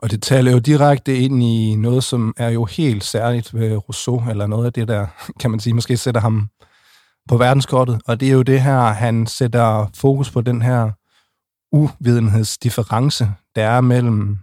Og 0.02 0.12
det 0.12 0.22
taler 0.22 0.52
jo 0.52 0.60
direkte 0.60 1.18
ind 1.18 1.44
i 1.44 1.76
noget, 1.76 2.04
som 2.04 2.34
er 2.38 2.50
jo 2.50 2.66
helt 2.66 3.04
særligt 3.04 3.54
ved 3.54 3.76
Rousseau, 3.76 4.30
eller 4.30 4.48
noget 4.48 4.66
af 4.66 4.74
det 4.74 4.88
der, 4.88 5.08
kan 5.40 5.52
man 5.52 5.60
sige, 5.60 5.74
måske 5.74 5.98
sætter 5.98 6.22
ham 6.22 6.50
på 7.30 7.38
verdenskortet. 7.38 8.02
Og 8.06 8.20
det 8.20 8.28
er 8.28 8.34
jo 8.34 8.42
det 8.42 8.62
her, 8.62 8.80
han 8.80 9.28
sætter 9.28 9.90
fokus 9.96 10.32
på 10.32 10.42
den 10.42 10.62
her 10.62 10.92
uvidenhedsdifference, 11.72 13.32
der 13.56 13.66
er 13.66 13.82
mellem 13.82 14.38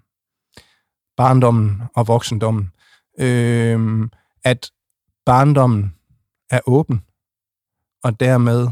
barndommen 1.16 1.82
og 1.94 2.08
voksendommen. 2.08 2.72
Øh, 3.18 4.08
at 4.44 4.70
barndommen 5.26 5.94
er 6.50 6.60
åben, 6.66 7.02
og 8.02 8.20
dermed 8.20 8.68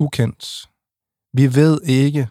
ukendt. 0.00 0.68
Vi 1.32 1.54
ved 1.54 1.80
ikke, 1.84 2.28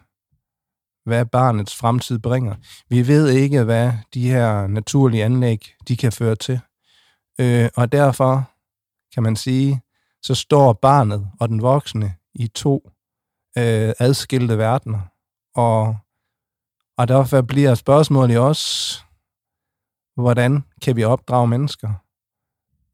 hvad 1.04 1.26
barnets 1.26 1.76
fremtid 1.76 2.18
bringer. 2.18 2.54
Vi 2.88 3.06
ved 3.06 3.28
ikke, 3.28 3.64
hvad 3.64 3.92
de 4.14 4.30
her 4.30 4.66
naturlige 4.66 5.24
anlæg, 5.24 5.74
de 5.88 5.96
kan 5.96 6.12
føre 6.12 6.36
til. 6.36 6.60
Øh, 7.40 7.68
og 7.76 7.92
derfor 7.92 8.50
kan 9.14 9.22
man 9.22 9.36
sige, 9.36 9.82
så 10.22 10.34
står 10.34 10.72
barnet 10.72 11.30
og 11.40 11.48
den 11.48 11.62
voksne 11.62 12.14
i 12.34 12.46
to 12.46 12.90
øh, 13.58 13.92
adskilte 13.98 14.58
verdener. 14.58 15.00
Og, 15.54 15.96
og 16.96 17.08
derfor 17.08 17.42
bliver 17.42 17.74
spørgsmålet 17.74 18.38
også, 18.38 18.98
hvordan 20.14 20.64
kan 20.82 20.96
vi 20.96 21.04
opdrage 21.04 21.48
mennesker, 21.48 21.88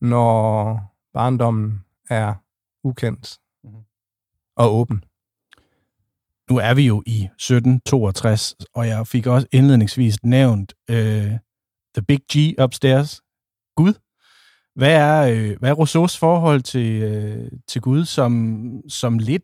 når 0.04 0.78
barndommen 1.12 1.84
er 2.10 2.34
ukendt 2.84 3.38
mhm. 3.64 3.84
og 4.56 4.74
åben? 4.74 5.04
Nu 6.50 6.56
er 6.58 6.74
vi 6.74 6.86
jo 6.86 7.02
i 7.06 7.24
1762, 7.24 8.56
og 8.74 8.86
jeg 8.86 9.06
fik 9.06 9.26
også 9.26 9.46
indledningsvis 9.52 10.24
nævnt 10.24 10.74
uh, 10.90 10.96
The 11.94 12.02
Big 12.08 12.20
G 12.32 12.62
upstairs, 12.62 13.22
Gud. 13.76 13.94
Hvad 14.74 14.92
er, 14.92 15.22
øh, 15.22 15.56
hvad 15.58 15.70
er 15.70 15.74
Rousseaus 15.74 16.18
forhold 16.18 16.62
til, 16.62 17.02
øh, 17.02 17.50
til 17.68 17.80
Gud, 17.80 18.04
som, 18.04 18.80
som 18.88 19.18
lidt 19.18 19.42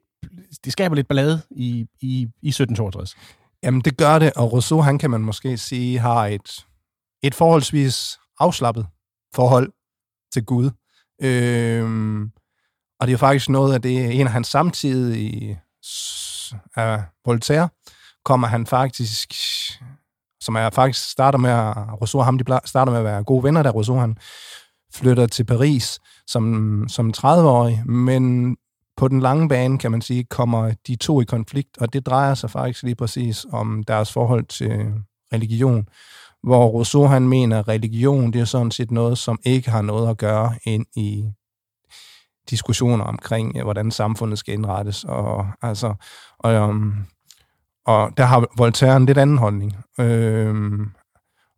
det 0.64 0.72
skaber 0.72 0.94
lidt 0.96 1.08
ballade 1.08 1.42
i, 1.50 1.86
i, 2.00 2.20
i 2.42 2.48
1762. 2.48 3.16
Jamen, 3.62 3.80
det 3.80 3.96
gør 3.96 4.18
det, 4.18 4.32
og 4.32 4.52
Rousseau, 4.52 4.80
han 4.80 4.98
kan 4.98 5.10
man 5.10 5.20
måske 5.20 5.58
sige, 5.58 5.98
har 5.98 6.26
et, 6.26 6.66
et 7.22 7.34
forholdsvis 7.34 8.18
afslappet 8.38 8.86
forhold 9.34 9.72
til 10.32 10.44
Gud. 10.44 10.70
Øhm, 11.22 12.30
og 13.00 13.06
det 13.06 13.12
er 13.12 13.16
faktisk 13.16 13.48
noget 13.48 13.74
af 13.74 13.82
det, 13.82 14.20
en 14.20 14.26
af 14.26 14.32
hans 14.32 14.48
samtidige 14.48 15.60
af 16.76 17.02
Voltaire, 17.24 17.68
kommer 18.24 18.48
han 18.48 18.66
faktisk, 18.66 19.32
som 20.40 20.54
er 20.54 20.70
faktisk 20.70 21.10
starter 21.10 21.38
med, 21.38 21.50
at, 21.50 21.76
Rousseau 22.00 22.22
ham, 22.22 22.38
de 22.38 22.60
starter 22.64 22.92
med 22.92 22.98
at 22.98 23.04
være 23.04 23.24
gode 23.24 23.44
venner, 23.44 23.62
da 23.62 23.70
Rousseau 23.70 23.98
han 23.98 24.16
flytter 24.94 25.26
til 25.26 25.44
Paris 25.44 25.98
som, 26.26 26.84
som 26.88 27.12
30-årig, 27.16 27.82
men 27.86 28.56
på 28.96 29.08
den 29.08 29.20
lange 29.20 29.48
bane, 29.48 29.78
kan 29.78 29.90
man 29.90 30.02
sige, 30.02 30.24
kommer 30.24 30.72
de 30.86 30.96
to 30.96 31.20
i 31.20 31.24
konflikt, 31.24 31.78
og 31.78 31.92
det 31.92 32.06
drejer 32.06 32.34
sig 32.34 32.50
faktisk 32.50 32.82
lige 32.82 32.94
præcis 32.94 33.46
om 33.52 33.82
deres 33.88 34.12
forhold 34.12 34.44
til 34.44 34.92
religion, 35.32 35.88
hvor 36.42 36.66
Rousseau 36.66 37.04
han 37.04 37.28
mener, 37.28 37.58
at 37.58 37.68
religion 37.68 38.32
det 38.32 38.40
er 38.40 38.44
sådan 38.44 38.70
set 38.70 38.90
noget, 38.90 39.18
som 39.18 39.38
ikke 39.44 39.70
har 39.70 39.82
noget 39.82 40.10
at 40.10 40.18
gøre 40.18 40.54
ind 40.64 40.86
i 40.96 41.24
diskussioner 42.50 43.04
omkring, 43.04 43.62
hvordan 43.62 43.90
samfundet 43.90 44.38
skal 44.38 44.54
indrettes. 44.54 45.04
Og, 45.04 45.46
altså, 45.62 45.94
og, 46.38 46.68
um, 46.68 46.94
og 47.86 48.10
der 48.16 48.24
har 48.24 48.46
Voltaire 48.56 48.96
en 48.96 49.06
lidt 49.06 49.18
anden 49.18 49.38
holdning. 49.38 49.76
Øh, 50.00 50.54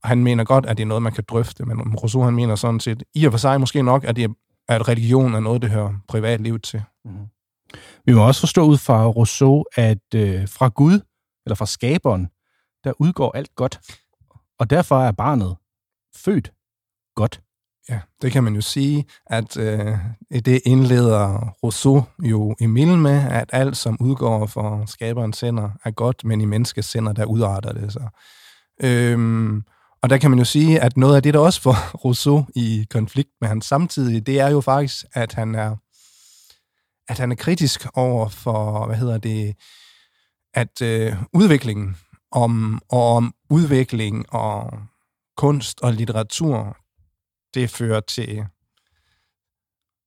han 0.05 0.25
mener 0.25 0.45
godt, 0.45 0.67
at 0.67 0.77
det 0.77 0.83
er 0.83 0.87
noget, 0.87 1.03
man 1.03 1.13
kan 1.13 1.25
drøfte, 1.29 1.65
men 1.65 1.95
Rousseau 1.95 2.23
han 2.23 2.35
mener 2.35 2.55
sådan 2.55 2.81
set, 2.81 3.03
i 3.15 3.25
og 3.25 3.33
for 3.33 3.39
sig 3.39 3.61
måske 3.61 3.83
nok, 3.83 4.05
at, 4.05 4.17
det, 4.17 4.31
at 4.69 4.89
religion 4.89 5.35
er 5.35 5.41
noget, 5.41 5.63
det 5.63 5.71
hører 5.71 5.95
privatlivet 6.09 6.63
til. 6.63 6.83
Mm. 7.05 7.27
Vi 8.05 8.15
må 8.15 8.27
også 8.27 8.41
forstå 8.41 8.65
ud 8.65 8.79
fra 8.79 9.07
Rousseau, 9.07 9.65
at 9.77 10.15
øh, 10.15 10.49
fra 10.49 10.69
Gud, 10.69 11.01
eller 11.47 11.55
fra 11.55 11.67
skaberen, 11.67 12.29
der 12.85 12.93
udgår 12.99 13.37
alt 13.37 13.55
godt. 13.55 13.81
Og 14.59 14.71
derfor 14.71 15.01
er 15.01 15.13
barnet 15.13 15.57
født 16.17 16.53
godt. 17.15 17.41
Ja, 17.89 18.01
det 18.23 18.33
kan 18.33 18.45
man 18.45 18.55
jo 18.55 18.61
sige, 18.61 19.05
at 19.27 19.57
øh, 19.57 19.97
det 20.31 20.61
indleder 20.65 21.55
Rousseau 21.63 22.05
jo 22.23 22.57
Emil 22.61 22.99
med, 22.99 23.29
at 23.31 23.51
alt, 23.53 23.77
som 23.77 23.97
udgår 24.01 24.47
for 24.47 24.87
skaberens 24.87 25.37
sender, 25.37 25.71
er 25.85 25.91
godt, 25.91 26.25
men 26.25 26.41
i 26.41 26.45
menneskets 26.45 26.89
sender, 26.89 27.13
der 27.13 27.25
udarter 27.25 27.73
det 27.73 27.93
sig. 27.93 28.09
Øhm, 28.83 29.65
og 30.03 30.11
der 30.11 30.19
kan 30.19 30.31
man 30.31 30.39
jo 30.39 30.45
sige, 30.45 30.81
at 30.81 30.97
noget 30.97 31.17
af 31.17 31.23
det, 31.23 31.35
der 31.35 31.41
også 31.41 31.61
får 31.61 31.77
Rousseau 32.05 32.47
i 32.55 32.87
konflikt 32.91 33.31
med 33.41 33.49
hans 33.49 33.67
samtidige, 33.67 34.21
det 34.21 34.41
er 34.41 34.49
jo 34.49 34.61
faktisk, 34.61 35.05
at 35.13 35.33
han 35.33 35.55
er 35.55 35.77
at 37.09 37.19
han 37.19 37.33
er 37.33 37.37
kritisk 37.37 37.87
over 37.95 38.29
for, 38.29 38.87
hvad 38.87 38.97
hedder 38.97 39.19
det, 39.19 39.57
at 40.55 40.83
øh, 40.83 41.17
udviklingen 41.33 41.97
om, 42.31 42.81
og 42.89 43.17
om 43.17 43.35
udvikling 43.51 44.33
og 44.35 44.79
kunst 45.37 45.81
og 45.81 45.93
litteratur, 45.93 46.77
det 47.55 47.71
fører 47.71 48.01
til 48.01 48.47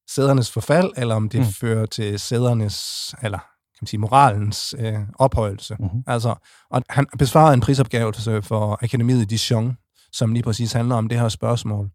sædernes 0.10 0.52
forfald, 0.52 0.92
eller 0.98 1.16
om 1.16 1.30
det 1.30 1.40
mm. 1.40 1.46
fører 1.46 1.86
til 1.86 2.20
sædernes, 2.20 3.16
eller 3.24 3.38
kan 3.38 3.82
man 3.82 3.88
sige, 3.88 4.00
moralens 4.00 4.76
øh, 4.78 5.00
ophøjelse. 5.16 5.76
Mm-hmm. 5.80 6.04
Altså, 6.08 6.36
og 6.70 6.84
han 6.90 7.08
besvarede 7.20 7.54
en 7.54 7.62
prisopgave 7.62 8.14
for 8.42 8.84
Akademiet 8.84 9.22
i 9.22 9.26
Dijon, 9.26 9.78
som 10.16 10.34
lige 10.34 10.44
præcis 10.44 10.74
handler 10.74 10.96
om 10.96 11.10
det 11.10 11.20
her 11.20 11.30
spørgsmål. 11.30 11.90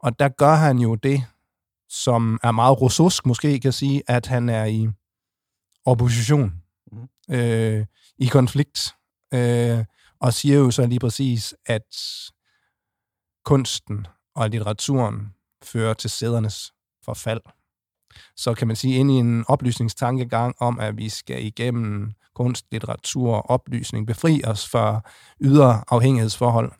Og 0.00 0.18
der 0.18 0.28
gør 0.28 0.54
han 0.54 0.78
jo 0.78 0.94
det, 0.94 1.24
som 1.88 2.38
er 2.42 2.50
meget 2.50 2.80
rousseausk 2.80 3.26
måske, 3.26 3.60
kan 3.60 3.72
sige, 3.72 4.02
at 4.06 4.26
han 4.26 4.48
er 4.48 4.64
i 4.64 4.88
opposition, 5.84 6.52
mm. 6.92 7.34
øh, 7.34 7.86
i 8.18 8.26
konflikt, 8.26 8.94
øh, 9.34 9.84
og 10.20 10.34
siger 10.34 10.58
jo 10.58 10.70
så 10.70 10.86
lige 10.86 11.00
præcis, 11.00 11.54
at 11.66 11.96
kunsten 13.44 14.06
og 14.34 14.50
litteraturen 14.50 15.34
fører 15.64 15.94
til 15.94 16.10
sædernes 16.10 16.72
forfald. 17.04 17.40
Så 18.36 18.54
kan 18.54 18.66
man 18.66 18.76
sige, 18.76 18.94
ind 18.94 19.10
i 19.10 19.14
en 19.14 19.44
oplysningstankegang 19.48 20.54
om, 20.60 20.80
at 20.80 20.96
vi 20.96 21.08
skal 21.08 21.44
igennem 21.44 22.12
kunst, 22.34 22.66
litteratur 22.72 23.34
og 23.34 23.50
oplysning 23.50 24.06
befri 24.06 24.42
os 24.44 24.68
fra 24.68 25.00
ydre 25.40 25.84
afhængighedsforhold, 25.88 26.72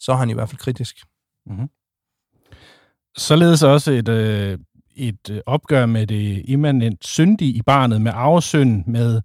så 0.00 0.12
er 0.12 0.16
han 0.16 0.30
i 0.30 0.32
hvert 0.32 0.48
fald 0.48 0.58
kritisk. 0.58 0.96
Mm-hmm. 1.46 1.68
Således 3.16 3.62
også 3.62 3.92
et, 3.92 4.08
øh, 4.08 4.58
et 4.96 5.30
øh, 5.30 5.40
opgør 5.46 5.86
med 5.86 6.06
det 6.06 6.42
immanent 6.44 7.06
syndige 7.06 7.52
i 7.52 7.62
barnet, 7.62 8.00
med 8.00 8.12
arvesynd, 8.14 8.84
med, 8.86 9.20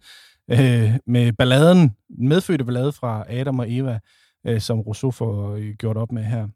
øh, 0.51 0.94
med 1.08 1.34
balladen, 1.34 1.96
medfødte 2.10 2.66
ballade 2.66 2.92
fra 2.92 3.24
Adam 3.30 3.60
og 3.60 3.72
Eva, 3.72 4.00
øh, 4.48 4.62
som 4.62 4.80
Rousseau 4.80 5.12
får 5.12 5.56
øh, 5.56 5.74
gjort 5.80 5.98
op 5.98 6.12
med 6.12 6.24
her. 6.24 6.48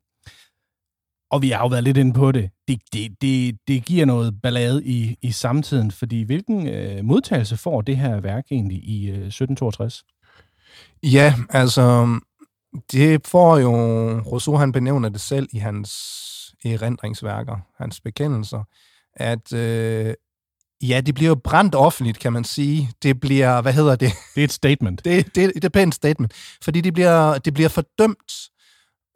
Og 1.32 1.42
vi 1.42 1.50
har 1.50 1.62
jo 1.62 1.68
været 1.68 1.84
lidt 1.84 1.98
inde 1.98 2.14
på 2.14 2.32
det. 2.32 2.50
Det, 2.68 2.82
det, 2.94 3.22
det, 3.22 3.58
det 3.68 3.86
giver 3.86 4.06
noget 4.06 4.42
ballade 4.42 4.86
i, 4.86 5.18
i 5.22 5.32
samtiden, 5.32 5.92
fordi 5.92 6.22
hvilken 6.24 6.68
øh, 6.68 7.06
modtagelse 7.06 7.58
får 7.58 7.82
det 7.82 7.98
her 7.98 8.20
værk 8.20 8.46
egentlig 8.52 8.78
i 8.78 9.10
øh, 9.10 9.28
1762? 9.28 10.04
Ja, 11.04 11.34
altså, 11.50 12.08
det 12.92 13.28
får 13.28 13.58
jo, 13.58 13.72
Rousseau 14.20 14.58
han 14.58 14.72
benævner 14.72 15.10
det 15.10 15.22
selv 15.22 15.48
i 15.52 15.58
hans 15.58 15.92
erindringsværker, 16.66 17.58
hans 17.78 18.02
bekendelser, 18.02 18.64
at 19.14 19.54
øh, 19.54 20.14
ja, 20.82 21.02
det 21.02 21.16
bliver 21.16 21.30
jo 21.30 21.36
brændt 21.36 21.76
offentligt, 21.76 22.20
kan 22.20 22.34
man 22.34 22.44
sige. 22.44 22.92
Det 23.04 23.20
bliver, 23.20 23.62
hvad 23.62 23.74
hedder 23.74 23.96
det? 23.96 24.12
Det 24.36 24.42
er 24.42 24.46
et 24.46 24.52
statement. 24.52 25.06
det, 25.06 25.26
det, 25.26 25.36
det 25.36 25.64
er 25.64 25.68
et 25.68 25.72
pænt 25.72 25.96
statement, 25.96 26.34
fordi 26.64 26.82
det 26.82 26.94
bliver, 26.94 27.38
det 27.38 27.54
bliver 27.54 27.70
fordømt 27.70 28.34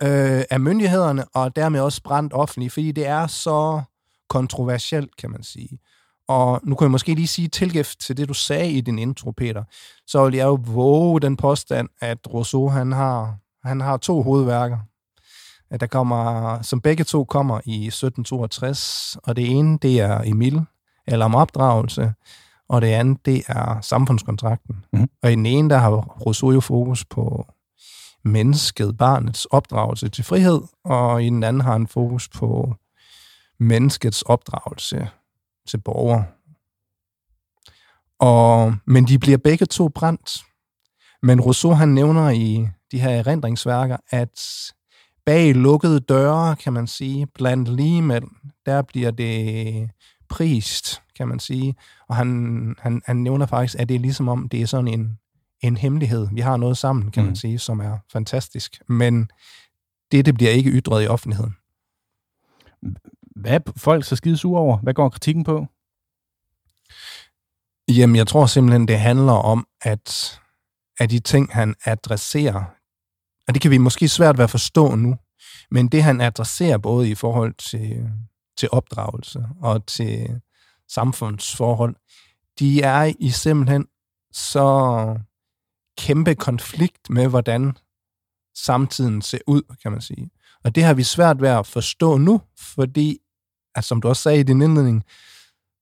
øh, 0.01 0.44
af 0.50 0.60
myndighederne, 0.60 1.25
og 1.34 1.56
dermed 1.56 1.80
også 1.80 2.04
brændt 2.04 2.34
offentligt, 2.34 2.74
fordi 2.74 2.92
det 2.92 3.08
er 3.08 3.28
så 3.28 3.82
kontroversielt, 4.30 5.18
kan 5.18 5.32
man 5.32 5.44
sige. 5.44 5.80
Og 6.28 6.62
nu 6.63 6.75
kan 6.75 6.86
jeg 6.86 6.92
måske 6.92 7.16
lige 7.16 7.28
sige 7.28 7.48
tilgift 7.48 8.00
til 8.00 8.18
det, 8.18 8.30
du 8.30 8.34
sagde 8.34 8.72
i 8.72 8.82
din 8.82 9.00
intro, 9.00 9.32
Peter. 9.32 9.63
Så 10.08 10.25
vil 10.25 10.36
jeg 10.36 10.46
jo 10.46 10.60
våge 10.66 11.22
den 11.22 11.38
påstand, 11.38 11.89
at 12.01 12.34
Rousseau 12.34 12.70
han 12.70 12.92
har, 12.92 13.38
han 13.63 13.82
har 13.82 13.98
to 13.98 14.22
hovedværker. 14.22 14.78
At 15.72 15.80
der 15.80 15.88
kommer, 15.88 16.62
som 16.62 16.82
begge 16.82 17.04
to 17.04 17.24
kommer 17.24 17.60
i 17.66 17.88
1762, 17.88 19.18
og 19.24 19.36
det 19.36 19.51
ene, 19.51 19.78
det 19.78 20.00
er 20.00 20.22
Emil, 20.25 20.62
eller 21.08 21.25
om 21.25 21.36
opdragelse, 21.36 22.13
og 22.70 22.82
det 22.82 22.88
andet, 22.88 23.25
det 23.25 23.44
er 23.48 23.82
samfundskontrakten. 23.82 24.86
Mm. 24.94 25.10
Og 25.24 25.32
i 25.32 25.36
den 25.36 25.46
ene, 25.46 25.70
der 25.70 25.78
har 25.78 25.89
Rousseau 25.89 26.51
jo 26.51 26.60
fokus 26.60 27.06
på 27.06 27.48
mennesket, 28.24 28.98
barnets 28.98 29.46
opdragelse 29.46 30.10
til 30.10 30.24
frihed, 30.24 30.62
og 30.84 31.24
i 31.24 31.30
den 31.30 31.44
anden 31.44 31.62
har 31.62 31.72
han 31.72 31.88
fokus 31.88 32.30
på 32.30 32.75
menneskets 33.60 34.22
opdragelse 34.22 35.10
til 35.68 35.78
borger. 35.78 36.24
Og, 38.20 38.75
men 38.86 39.08
de 39.08 39.20
bliver 39.20 39.38
begge 39.38 39.66
to 39.66 39.89
brændt. 39.89 40.46
Men 41.22 41.42
Rousseau 41.42 41.74
han 41.74 41.89
nævner 41.89 42.30
i 42.30 42.70
de 42.91 43.00
her 43.00 43.10
erindringsværker, 43.10 43.98
at 44.10 44.41
bag 45.25 45.55
lukkede 45.55 46.00
døre, 46.00 46.55
kan 46.55 46.74
man 46.74 46.88
sige, 46.88 47.27
blandt 47.27 47.67
ligemænd, 47.67 48.27
der 48.65 48.81
bliver 48.81 49.12
det 49.12 49.89
prist, 50.29 51.01
kan 51.15 51.27
man 51.27 51.39
sige. 51.39 51.75
Og 52.08 52.15
han, 52.15 52.75
han, 52.79 53.01
han 53.05 53.17
nævner 53.17 53.46
faktisk, 53.46 53.79
at 53.79 53.89
det 53.89 53.96
er 53.96 54.00
ligesom 54.00 54.27
om, 54.27 54.50
det 54.50 54.62
er 54.62 54.65
sådan 54.65 54.88
en, 54.88 55.19
en 55.62 55.77
hemmelighed. 55.77 56.27
Vi 56.34 56.41
har 56.41 56.58
noget 56.58 56.77
sammen, 56.77 57.12
kan 57.12 57.24
mm. 57.24 57.27
man 57.27 57.36
sige, 57.36 57.60
som 57.60 57.79
er 57.79 57.98
fantastisk. 58.12 58.81
Men 58.88 59.31
det, 60.12 60.25
det 60.25 60.36
bliver 60.36 60.51
ikke 60.51 60.69
ytret 60.69 61.03
i 61.03 61.08
offentligheden. 61.08 61.55
Hvad 63.36 63.51
er 63.51 63.72
folk 63.77 64.05
så 64.05 64.15
skide 64.15 64.38
sure 64.38 64.62
over? 64.62 64.77
Hvad 64.77 64.93
går 64.93 65.10
kritikken 65.10 65.43
på? 65.43 65.67
Jamen, 67.88 68.15
jeg 68.15 68.27
tror 68.27 68.45
simpelthen, 68.45 68.88
det 68.88 68.99
handler 68.99 69.34
om, 69.34 69.67
at, 69.82 70.39
at 70.99 71.12
de 71.12 71.19
ting, 71.19 71.54
han 71.54 71.75
adresserer, 71.86 72.63
og 73.49 73.53
det 73.53 73.62
kan 73.62 73.71
vi 73.71 73.77
måske 73.77 74.07
svært 74.07 74.38
være 74.38 74.43
at 74.43 74.49
forstå 74.49 74.95
nu, 74.95 75.17
men 75.71 75.88
det, 75.88 76.03
han 76.03 76.21
adresserer 76.21 76.77
både 76.77 77.09
i 77.09 77.15
forhold 77.15 77.53
til, 77.53 78.09
til 78.57 78.69
opdragelse 78.71 79.45
og 79.62 79.85
til 79.85 80.41
samfundsforhold, 80.89 81.95
de 82.59 82.81
er 82.81 83.13
i 83.19 83.29
simpelthen 83.29 83.85
så 84.31 85.17
kæmpe 85.97 86.35
konflikt 86.35 87.09
med, 87.09 87.27
hvordan 87.27 87.77
samtiden 88.55 89.21
ser 89.21 89.39
ud, 89.47 89.62
kan 89.81 89.91
man 89.91 90.01
sige. 90.01 90.29
Og 90.63 90.75
det 90.75 90.83
har 90.83 90.93
vi 90.93 91.03
svært 91.03 91.41
ved 91.41 91.49
at 91.49 91.67
forstå 91.67 92.17
nu, 92.17 92.41
fordi, 92.59 93.17
at 93.75 93.83
som 93.83 94.01
du 94.01 94.07
også 94.07 94.21
sagde 94.21 94.39
i 94.39 94.43
din 94.43 94.62
indledning, 94.62 95.03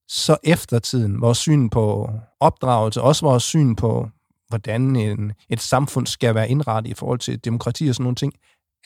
så 0.08 0.36
eftertiden, 0.44 1.20
vores 1.20 1.38
syn 1.38 1.68
på 1.68 2.10
opdragelse, 2.40 3.02
også 3.02 3.26
vores 3.26 3.42
syn 3.42 3.76
på, 3.76 4.10
hvordan 4.48 4.96
en, 4.96 5.32
et 5.48 5.60
samfund 5.60 6.06
skal 6.06 6.34
være 6.34 6.48
indrettet 6.48 6.90
i 6.90 6.94
forhold 6.94 7.18
til 7.18 7.44
demokrati 7.44 7.88
og 7.88 7.94
sådan 7.94 8.04
nogle 8.04 8.16
ting, 8.16 8.32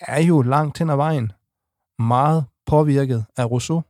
er 0.00 0.22
jo 0.22 0.42
langt 0.42 0.78
hen 0.78 0.90
ad 0.90 0.96
vejen 0.96 1.32
meget 1.98 2.44
påvirket 2.66 3.24
af 3.36 3.50
Rousseau. 3.50 3.82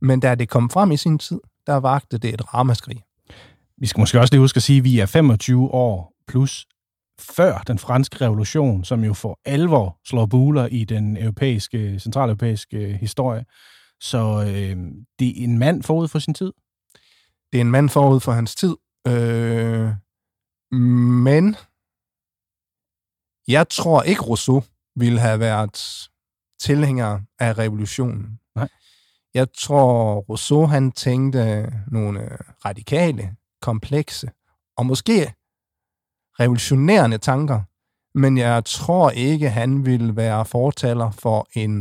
Men 0.00 0.20
da 0.20 0.34
det 0.34 0.48
kom 0.48 0.70
frem 0.70 0.92
i 0.92 0.96
sin 0.96 1.18
tid, 1.18 1.40
der 1.66 1.76
vagte 1.76 2.18
det 2.18 2.34
et 2.34 2.54
ramaskrig. 2.54 3.02
Vi 3.78 3.86
skal 3.86 4.00
måske 4.00 4.20
også 4.20 4.34
lige 4.34 4.40
huske 4.40 4.56
at 4.56 4.62
sige, 4.62 4.78
at 4.78 4.84
vi 4.84 4.98
er 4.98 5.06
25 5.06 5.70
år 5.70 6.12
plus 6.28 6.66
før 7.20 7.58
den 7.58 7.78
franske 7.78 8.24
revolution, 8.24 8.84
som 8.84 9.04
jo 9.04 9.14
for 9.14 9.40
alvor 9.44 9.98
slår 10.06 10.26
buler 10.26 10.66
i 10.66 10.84
den 10.84 11.16
europæiske, 11.16 11.98
centraleuropæiske 11.98 12.96
historie. 13.00 13.44
Så 14.00 14.44
øh, 14.48 14.76
det 15.18 15.28
er 15.28 15.44
en 15.44 15.58
mand 15.58 15.82
forud 15.82 16.08
for 16.08 16.18
sin 16.18 16.34
tid. 16.34 16.52
Det 17.52 17.58
er 17.58 17.60
en 17.60 17.70
mand 17.70 17.88
forud 17.88 18.20
for 18.20 18.32
hans 18.32 18.54
tid. 18.54 18.76
Øh, 19.06 19.90
men 20.72 21.56
jeg 23.48 23.68
tror 23.68 24.02
ikke, 24.02 24.22
Rousseau 24.22 24.62
ville 24.96 25.20
have 25.20 25.40
været 25.40 26.08
tilhænger 26.60 27.20
af 27.38 27.58
revolutionen. 27.58 28.40
Nej. 28.56 28.68
Jeg 29.34 29.46
tror, 29.52 30.14
Rousseau 30.20 30.66
han 30.66 30.92
tænkte 30.92 31.72
nogle 31.86 32.36
radikale, 32.64 33.36
komplekse 33.62 34.30
og 34.76 34.86
måske 34.86 35.34
revolutionerende 36.40 37.18
tanker, 37.18 37.60
men 38.18 38.38
jeg 38.38 38.64
tror 38.64 39.10
ikke, 39.10 39.50
han 39.50 39.86
ville 39.86 40.16
være 40.16 40.44
fortaler 40.44 41.10
for 41.10 41.48
en, 41.52 41.72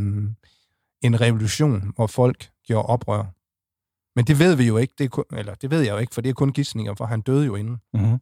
en 1.02 1.22
revolution, 1.22 1.93
hvor 1.96 2.08
folk 2.08 2.52
gjorde 2.67 2.86
oprør. 2.86 3.24
Men 4.15 4.26
det 4.26 4.39
ved 4.39 4.56
vi 4.56 4.67
jo 4.67 4.78
ikke, 4.78 4.93
det 4.98 5.12
kun, 5.12 5.24
eller 5.34 5.56
det 5.56 5.72
ved 5.72 5.82
jeg 5.82 5.91
jo 5.91 5.98
ikke, 5.98 6.13
for 6.13 6.22
det 6.22 6.30
er 6.30 6.34
kun 6.34 6.54
gidsninger, 6.54 6.96
for 6.96 7.06
han 7.06 7.22
døde 7.22 7.46
jo 7.46 7.56
inden. 7.56 7.78
Mm-hmm. 7.93 8.19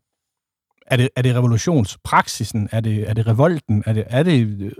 Er 0.91 0.97
det, 0.97 1.09
er 1.15 1.21
det 1.21 1.35
revolutionspraksisen? 1.35 2.69
Er 2.71 2.79
det, 2.79 3.09
er 3.09 3.13
det 3.13 3.27
revolten? 3.27 3.83
Er 3.85 3.93
det, 3.93 4.03
er 4.07 4.23
det 4.23 4.73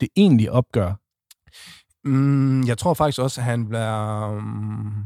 det 0.00 0.08
egentlige 0.16 0.52
opgør? 0.52 0.94
Mm, 2.04 2.66
jeg 2.66 2.78
tror 2.78 2.94
faktisk 2.94 3.20
også, 3.20 3.40
at 3.40 3.44
han 3.44 3.68
bliver... 3.68 4.28
Um, 4.36 5.04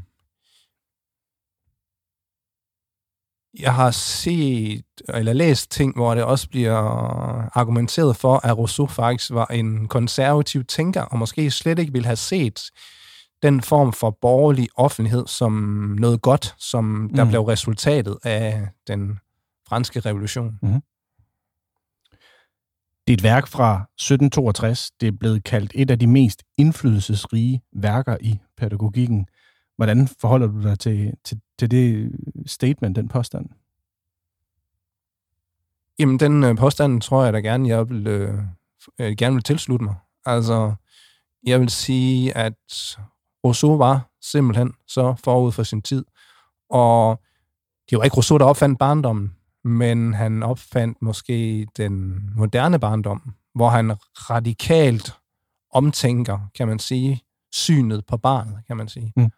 jeg 3.59 3.75
har 3.75 3.91
set 3.91 4.85
eller 5.09 5.33
læst 5.33 5.71
ting, 5.71 5.95
hvor 5.95 6.15
det 6.15 6.25
også 6.25 6.49
bliver 6.49 6.77
argumenteret 7.59 8.17
for, 8.17 8.47
at 8.47 8.59
Rousseau 8.59 8.87
faktisk 8.87 9.31
var 9.31 9.47
en 9.47 9.89
konservativ 9.89 10.65
tænker, 10.65 11.03
og 11.03 11.19
måske 11.19 11.51
slet 11.51 11.79
ikke 11.79 11.93
ville 11.93 12.07
have 12.07 12.17
set 12.17 12.61
den 13.43 13.61
form 13.61 13.93
for 13.93 14.11
borgerlig 14.21 14.69
offentlighed 14.77 15.27
som 15.27 15.53
noget 15.99 16.23
godt, 16.23 16.55
som 16.59 17.11
der 17.17 17.25
mm. 17.25 17.31
blev 17.31 17.43
resultatet 17.43 18.19
af 18.25 18.69
den 18.87 19.19
franske 19.71 20.01
revolution. 20.01 20.59
Mm. 20.63 20.83
Det 23.07 23.13
er 23.13 23.19
et 23.19 23.23
værk 23.23 23.47
fra 23.47 23.73
1762. 23.75 24.91
Det 25.01 25.09
er 25.09 25.13
blevet 25.21 25.45
kaldt 25.45 25.73
et 25.75 25.91
af 25.91 25.99
de 25.99 26.07
mest 26.07 26.43
indflydelsesrige 26.59 27.63
værker 27.73 28.17
i 28.21 28.39
pædagogikken. 28.57 29.27
Hvordan 29.77 30.09
forholder 30.21 30.47
du 30.47 30.63
dig 30.63 30.79
til, 30.79 31.15
til, 31.25 31.41
til 31.59 31.71
det 31.71 32.13
statement, 32.47 32.97
den 32.97 33.09
påstand? 33.09 33.47
Jamen, 35.99 36.21
den 36.21 36.45
øh, 36.45 36.57
påstand 36.57 37.01
tror 37.01 37.25
jeg 37.25 37.33
da 37.33 37.39
gerne, 37.39 37.69
jeg 37.69 37.89
vil, 37.89 38.07
øh, 38.07 38.39
øh, 38.99 39.17
gerne 39.19 39.35
vil 39.35 39.43
tilslutte 39.43 39.85
mig. 39.85 39.95
Altså, 40.25 40.75
jeg 41.47 41.61
vil 41.61 41.69
sige, 41.69 42.37
at 42.37 42.55
Rousseau 43.45 43.77
var 43.77 44.11
simpelthen 44.21 44.73
så 44.87 45.15
forud 45.25 45.53
for 45.53 45.63
sin 45.63 45.83
tid. 45.83 46.05
Og 46.71 47.21
det 47.91 47.99
var 47.99 48.05
ikke 48.05 48.17
Rousseau, 48.17 48.39
der 48.39 48.45
opfandt 48.45 48.79
barndommen, 48.79 49.37
men 49.65 50.15
han 50.15 50.43
opfandt 50.43 51.03
måske 51.03 51.67
den 51.77 52.23
moderne 52.37 52.79
barndom, 52.79 53.35
hvor 53.55 53.69
han 53.69 53.97
radikalt 54.15 55.15
omtænker, 55.73 56.39
kan 56.55 56.69
man 56.69 56.79
sige, 56.79 57.23
synet 57.53 58.07
på 58.07 58.17
barnet, 58.17 58.59
kan 58.67 58.77
man 58.77 58.89
sige. 58.89 59.13
Mm 59.17 59.31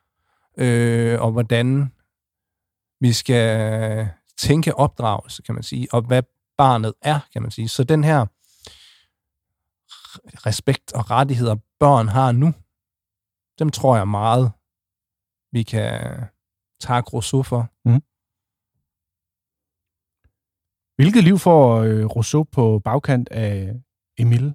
øh, 0.56 1.20
og 1.20 1.32
hvordan 1.32 1.92
vi 3.00 3.12
skal 3.12 4.08
tænke 4.36 4.74
opdragelse, 4.74 5.42
kan 5.42 5.54
man 5.54 5.64
sige, 5.64 5.88
og 5.92 6.02
hvad 6.02 6.22
barnet 6.58 6.94
er, 7.02 7.20
kan 7.32 7.42
man 7.42 7.50
sige. 7.50 7.68
Så 7.68 7.84
den 7.84 8.04
her 8.04 8.26
respekt 10.46 10.92
og 10.92 11.10
rettigheder, 11.10 11.56
børn 11.80 12.08
har 12.08 12.32
nu, 12.32 12.54
dem 13.58 13.70
tror 13.70 13.96
jeg 13.96 14.08
meget, 14.08 14.52
vi 15.52 15.62
kan 15.62 16.20
takke 16.80 17.10
Rousseau 17.10 17.42
for. 17.42 17.68
Mm. 17.84 18.02
Hvilket 20.96 21.24
liv 21.24 21.38
får 21.38 21.76
øh, 21.76 22.06
Rousseau 22.06 22.44
på 22.52 22.80
bagkant 22.84 23.28
af 23.28 23.72
Emile 24.18 24.54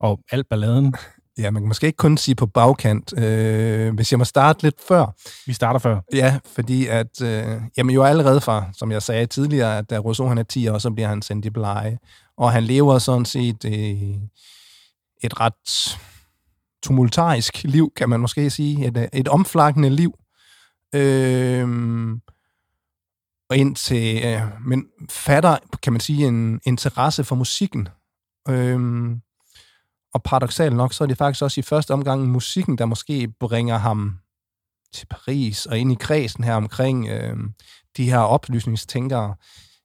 og 0.00 0.20
al 0.30 0.44
balladen? 0.44 0.94
Ja, 1.38 1.50
man 1.50 1.62
kan 1.62 1.68
måske 1.68 1.86
ikke 1.86 1.96
kun 1.96 2.16
sige 2.16 2.34
på 2.34 2.46
bagkant. 2.46 3.18
Øh, 3.18 3.94
hvis 3.94 4.12
jeg 4.12 4.18
må 4.18 4.24
starte 4.24 4.62
lidt 4.62 4.74
før. 4.88 5.06
Vi 5.46 5.52
starter 5.52 5.80
før. 5.80 6.00
Ja, 6.12 6.38
fordi 6.46 6.86
at, 6.86 7.22
øh, 7.22 7.60
jamen 7.76 7.94
jo 7.94 8.02
allerede 8.02 8.40
fra, 8.40 8.64
som 8.72 8.92
jeg 8.92 9.02
sagde 9.02 9.26
tidligere, 9.26 9.78
at 9.78 9.90
da 9.90 9.98
Rousseau 9.98 10.28
han 10.28 10.38
er 10.38 10.42
10 10.42 10.68
år, 10.68 10.78
så 10.78 10.90
bliver 10.90 11.08
han 11.08 11.22
sendt 11.22 11.44
i 11.44 11.50
blege. 11.50 11.98
Og 12.36 12.52
han 12.52 12.62
lever 12.62 12.98
sådan 12.98 13.24
set 13.24 13.64
øh, 13.64 13.72
et 15.24 15.40
ret 15.40 15.98
tumultarisk 16.82 17.64
liv, 17.64 17.92
kan 17.96 18.08
man 18.08 18.20
måske 18.20 18.50
sige. 18.50 18.86
Et, 18.86 19.08
et 19.12 19.28
omflakkende 19.28 19.90
liv. 19.90 20.14
Øh, 20.94 21.68
og 23.50 23.56
indtil, 23.56 24.24
øh, 24.24 24.40
men 24.66 24.86
fatter, 25.10 25.58
kan 25.82 25.92
man 25.92 26.00
sige, 26.00 26.26
en 26.26 26.60
interesse 26.64 27.24
for 27.24 27.36
musikken. 27.36 27.88
Øhm, 28.48 29.20
og 30.14 30.22
paradoxalt 30.22 30.76
nok, 30.76 30.92
så 30.92 31.04
er 31.04 31.08
det 31.08 31.18
faktisk 31.18 31.42
også 31.42 31.60
i 31.60 31.62
første 31.62 31.90
omgang 31.90 32.28
musikken, 32.28 32.78
der 32.78 32.84
måske 32.84 33.28
bringer 33.40 33.78
ham 33.78 34.18
til 34.92 35.06
Paris 35.06 35.66
og 35.66 35.78
ind 35.78 35.92
i 35.92 35.96
kredsen 36.00 36.44
her 36.44 36.54
omkring 36.54 37.08
øh, 37.08 37.36
de 37.96 38.10
her 38.10 38.18
oplysningstænkere 38.18 39.34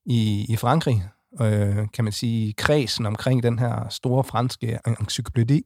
i, 0.06 0.46
i 0.50 0.56
Frankrig, 0.56 1.10
øh, 1.42 1.88
kan 1.94 2.04
man 2.04 2.14
sige, 2.14 2.54
kredsen 2.54 3.06
omkring 3.06 3.44
den 3.44 3.60
her 3.60 3.90
store 3.90 4.24
franske 4.24 4.80
encyklopædi, 5.00 5.64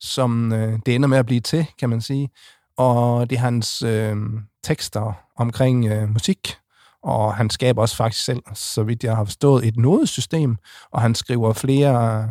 som 0.00 0.52
øh, 0.52 0.78
det 0.86 0.94
ender 0.94 1.08
med 1.08 1.18
at 1.18 1.26
blive 1.26 1.40
til, 1.40 1.66
kan 1.78 1.88
man 1.88 2.00
sige. 2.00 2.30
Og 2.76 3.30
det 3.30 3.36
er 3.36 3.40
hans 3.40 3.82
øh, 3.82 4.16
tekster 4.64 5.12
omkring 5.36 5.86
øh, 5.86 6.08
musik, 6.08 6.56
og 7.02 7.34
han 7.34 7.50
skaber 7.50 7.82
også 7.82 7.96
faktisk 7.96 8.24
selv, 8.24 8.42
så 8.54 8.82
vidt 8.82 9.04
jeg 9.04 9.16
har 9.16 9.24
forstået, 9.24 9.66
et 9.66 9.76
nodesystem, 9.76 10.56
og 10.90 11.00
han 11.00 11.14
skriver 11.14 11.52
flere 11.52 12.30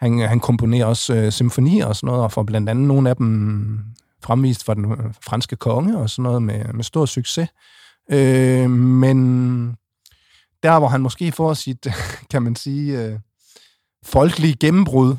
han, 0.00 0.18
han 0.18 0.40
komponerer 0.40 0.86
også 0.86 1.14
øh, 1.14 1.32
symfonier 1.32 1.86
og 1.86 1.96
sådan 1.96 2.06
noget, 2.06 2.22
og 2.22 2.32
får 2.32 2.42
blandt 2.42 2.68
andet 2.68 2.88
nogle 2.88 3.10
af 3.10 3.16
dem 3.16 3.78
fremvist 4.22 4.64
for 4.64 4.74
den 4.74 4.92
øh, 4.92 5.14
franske 5.24 5.56
konge 5.56 5.98
og 5.98 6.10
sådan 6.10 6.22
noget 6.22 6.42
med, 6.42 6.64
med 6.64 6.84
stor 6.84 7.06
succes. 7.06 7.48
Øh, 8.10 8.70
men 8.70 9.66
der, 10.62 10.78
hvor 10.78 10.88
han 10.88 11.00
måske 11.00 11.32
får 11.32 11.54
sit, 11.54 11.86
kan 12.30 12.42
man 12.42 12.56
sige, 12.56 13.04
øh, 13.04 13.18
folkelige 14.04 14.56
gennembrud, 14.60 15.16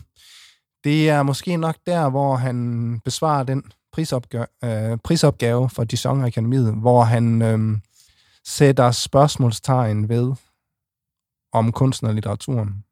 det 0.83 1.09
er 1.09 1.23
måske 1.23 1.57
nok 1.57 1.75
der, 1.85 2.09
hvor 2.09 2.35
han 2.35 2.99
besvarer 3.05 3.43
den 3.43 3.63
prisopgave, 3.93 4.45
øh, 4.63 4.97
prisopgave 5.03 5.69
for 5.69 5.83
Dijon 5.83 6.23
Akademiet, 6.23 6.73
hvor 6.73 7.03
han 7.03 7.41
øh, 7.41 7.77
sætter 8.45 8.91
spørgsmålstegn 8.91 10.09
ved, 10.09 10.33
om 11.53 11.71
kunsten 11.71 12.07
og 12.07 12.13
litteraturen 12.13 12.83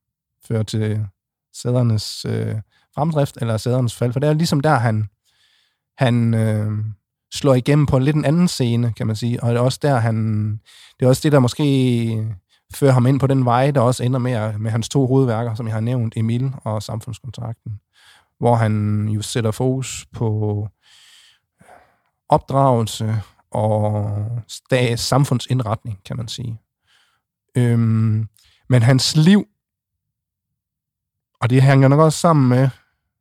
fører 0.47 0.63
til 0.63 1.07
sædernes 1.53 2.25
øh, 2.25 2.55
fremdrift, 2.95 3.37
eller 3.41 3.57
sædernes 3.57 3.95
fald, 3.95 4.13
for 4.13 4.19
det 4.19 4.29
er 4.29 4.33
ligesom 4.33 4.59
der, 4.59 4.75
han, 4.75 5.09
han 5.97 6.33
øh, 6.33 6.71
slår 7.33 7.53
igennem 7.53 7.85
på 7.85 7.97
en 7.97 8.03
lidt 8.03 8.15
en 8.15 8.25
anden 8.25 8.47
scene, 8.47 8.93
kan 8.93 9.07
man 9.07 9.15
sige, 9.15 9.43
og 9.43 9.49
det 9.49 9.57
er 9.57 9.61
også 9.61 9.79
der, 9.81 9.97
han, 9.97 10.51
det 10.99 11.05
er 11.05 11.09
også 11.09 11.21
det, 11.23 11.31
der 11.31 11.39
måske 11.39 12.35
fører 12.73 12.91
ham 12.91 13.05
ind 13.05 13.19
på 13.19 13.27
den 13.27 13.45
vej, 13.45 13.71
der 13.71 13.81
også 13.81 14.03
ender 14.03 14.19
med, 14.19 14.57
med 14.57 14.71
hans 14.71 14.89
to 14.89 15.07
hovedværker, 15.07 15.55
som 15.55 15.67
jeg 15.67 15.73
har 15.73 15.81
nævnt, 15.81 16.13
Emil 16.17 16.51
og 16.63 16.83
Samfundskontrakten, 16.83 17.79
hvor 18.39 18.55
han 18.55 19.05
jo 19.07 19.21
sætter 19.21 19.51
fokus 19.51 20.05
på 20.13 20.67
opdragelse 22.29 23.21
og 23.51 24.11
stats 24.47 25.01
samfundsindretning, 25.01 25.99
kan 26.05 26.17
man 26.17 26.27
sige. 26.27 26.61
Øhm, 27.57 28.27
men 28.69 28.81
hans 28.81 29.15
liv 29.15 29.45
og 31.41 31.49
det 31.49 31.61
hænger 31.61 31.87
nok 31.87 31.99
også 31.99 32.19
sammen 32.19 32.49
med, 32.49 32.69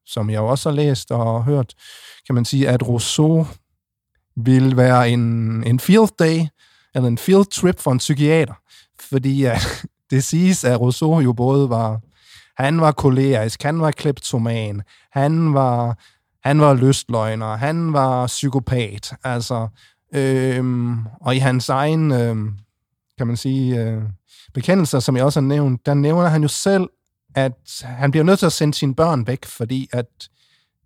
som 0.07 0.31
jeg 0.31 0.41
også 0.41 0.71
har 0.71 0.77
læst 0.77 1.11
og 1.11 1.45
hørt, 1.45 1.75
kan 2.27 2.35
man 2.35 2.45
sige, 2.45 2.69
at 2.69 2.89
Rousseau 2.89 3.47
ville 4.37 4.77
være 4.77 5.11
en, 5.11 5.21
en 5.67 5.81
field 5.81 6.17
day, 6.19 6.47
eller 6.95 7.09
en 7.09 7.19
field 7.19 7.45
trip 7.45 7.81
for 7.81 7.93
en 7.93 7.99
psykiater. 7.99 8.55
Fordi 9.01 9.41
ja, 9.41 9.59
det 10.11 10.25
siges, 10.25 10.65
at 10.65 10.81
Rousseau 10.81 11.21
jo 11.21 11.33
både 11.33 11.71
var, 11.71 12.01
han 12.63 12.81
var 12.81 12.93
kolerisk, 12.93 13.63
han 13.63 13.81
var 13.81 13.91
kleptoman, 13.91 14.83
han 15.13 15.55
var, 15.55 15.99
han 16.45 16.61
var 16.61 16.75
lystløgner, 16.75 17.57
han 17.57 17.93
var 17.93 18.27
psykopat. 18.27 19.13
Altså, 19.25 19.69
øhm, 20.15 21.07
og 21.21 21.37
i 21.37 21.39
hans 21.39 21.69
egen, 21.69 22.13
øhm, 22.13 22.59
kan 23.19 23.27
man 23.27 23.37
sige, 23.37 23.83
øh, 23.83 24.03
bekendelser, 24.55 25.01
som 25.01 25.17
jeg 25.17 25.25
også 25.25 25.41
har 25.41 25.47
nævnt, 25.47 25.87
der 25.87 25.95
nævner 25.95 26.29
han 26.29 26.43
jo 26.43 26.49
selv, 26.49 26.89
at 27.35 27.83
han 27.83 28.11
bliver 28.11 28.25
nødt 28.25 28.39
til 28.39 28.47
at 28.47 28.53
sende 28.53 28.75
sine 28.75 28.95
børn 28.95 29.27
væk, 29.27 29.45
fordi 29.45 29.89
at 29.93 30.07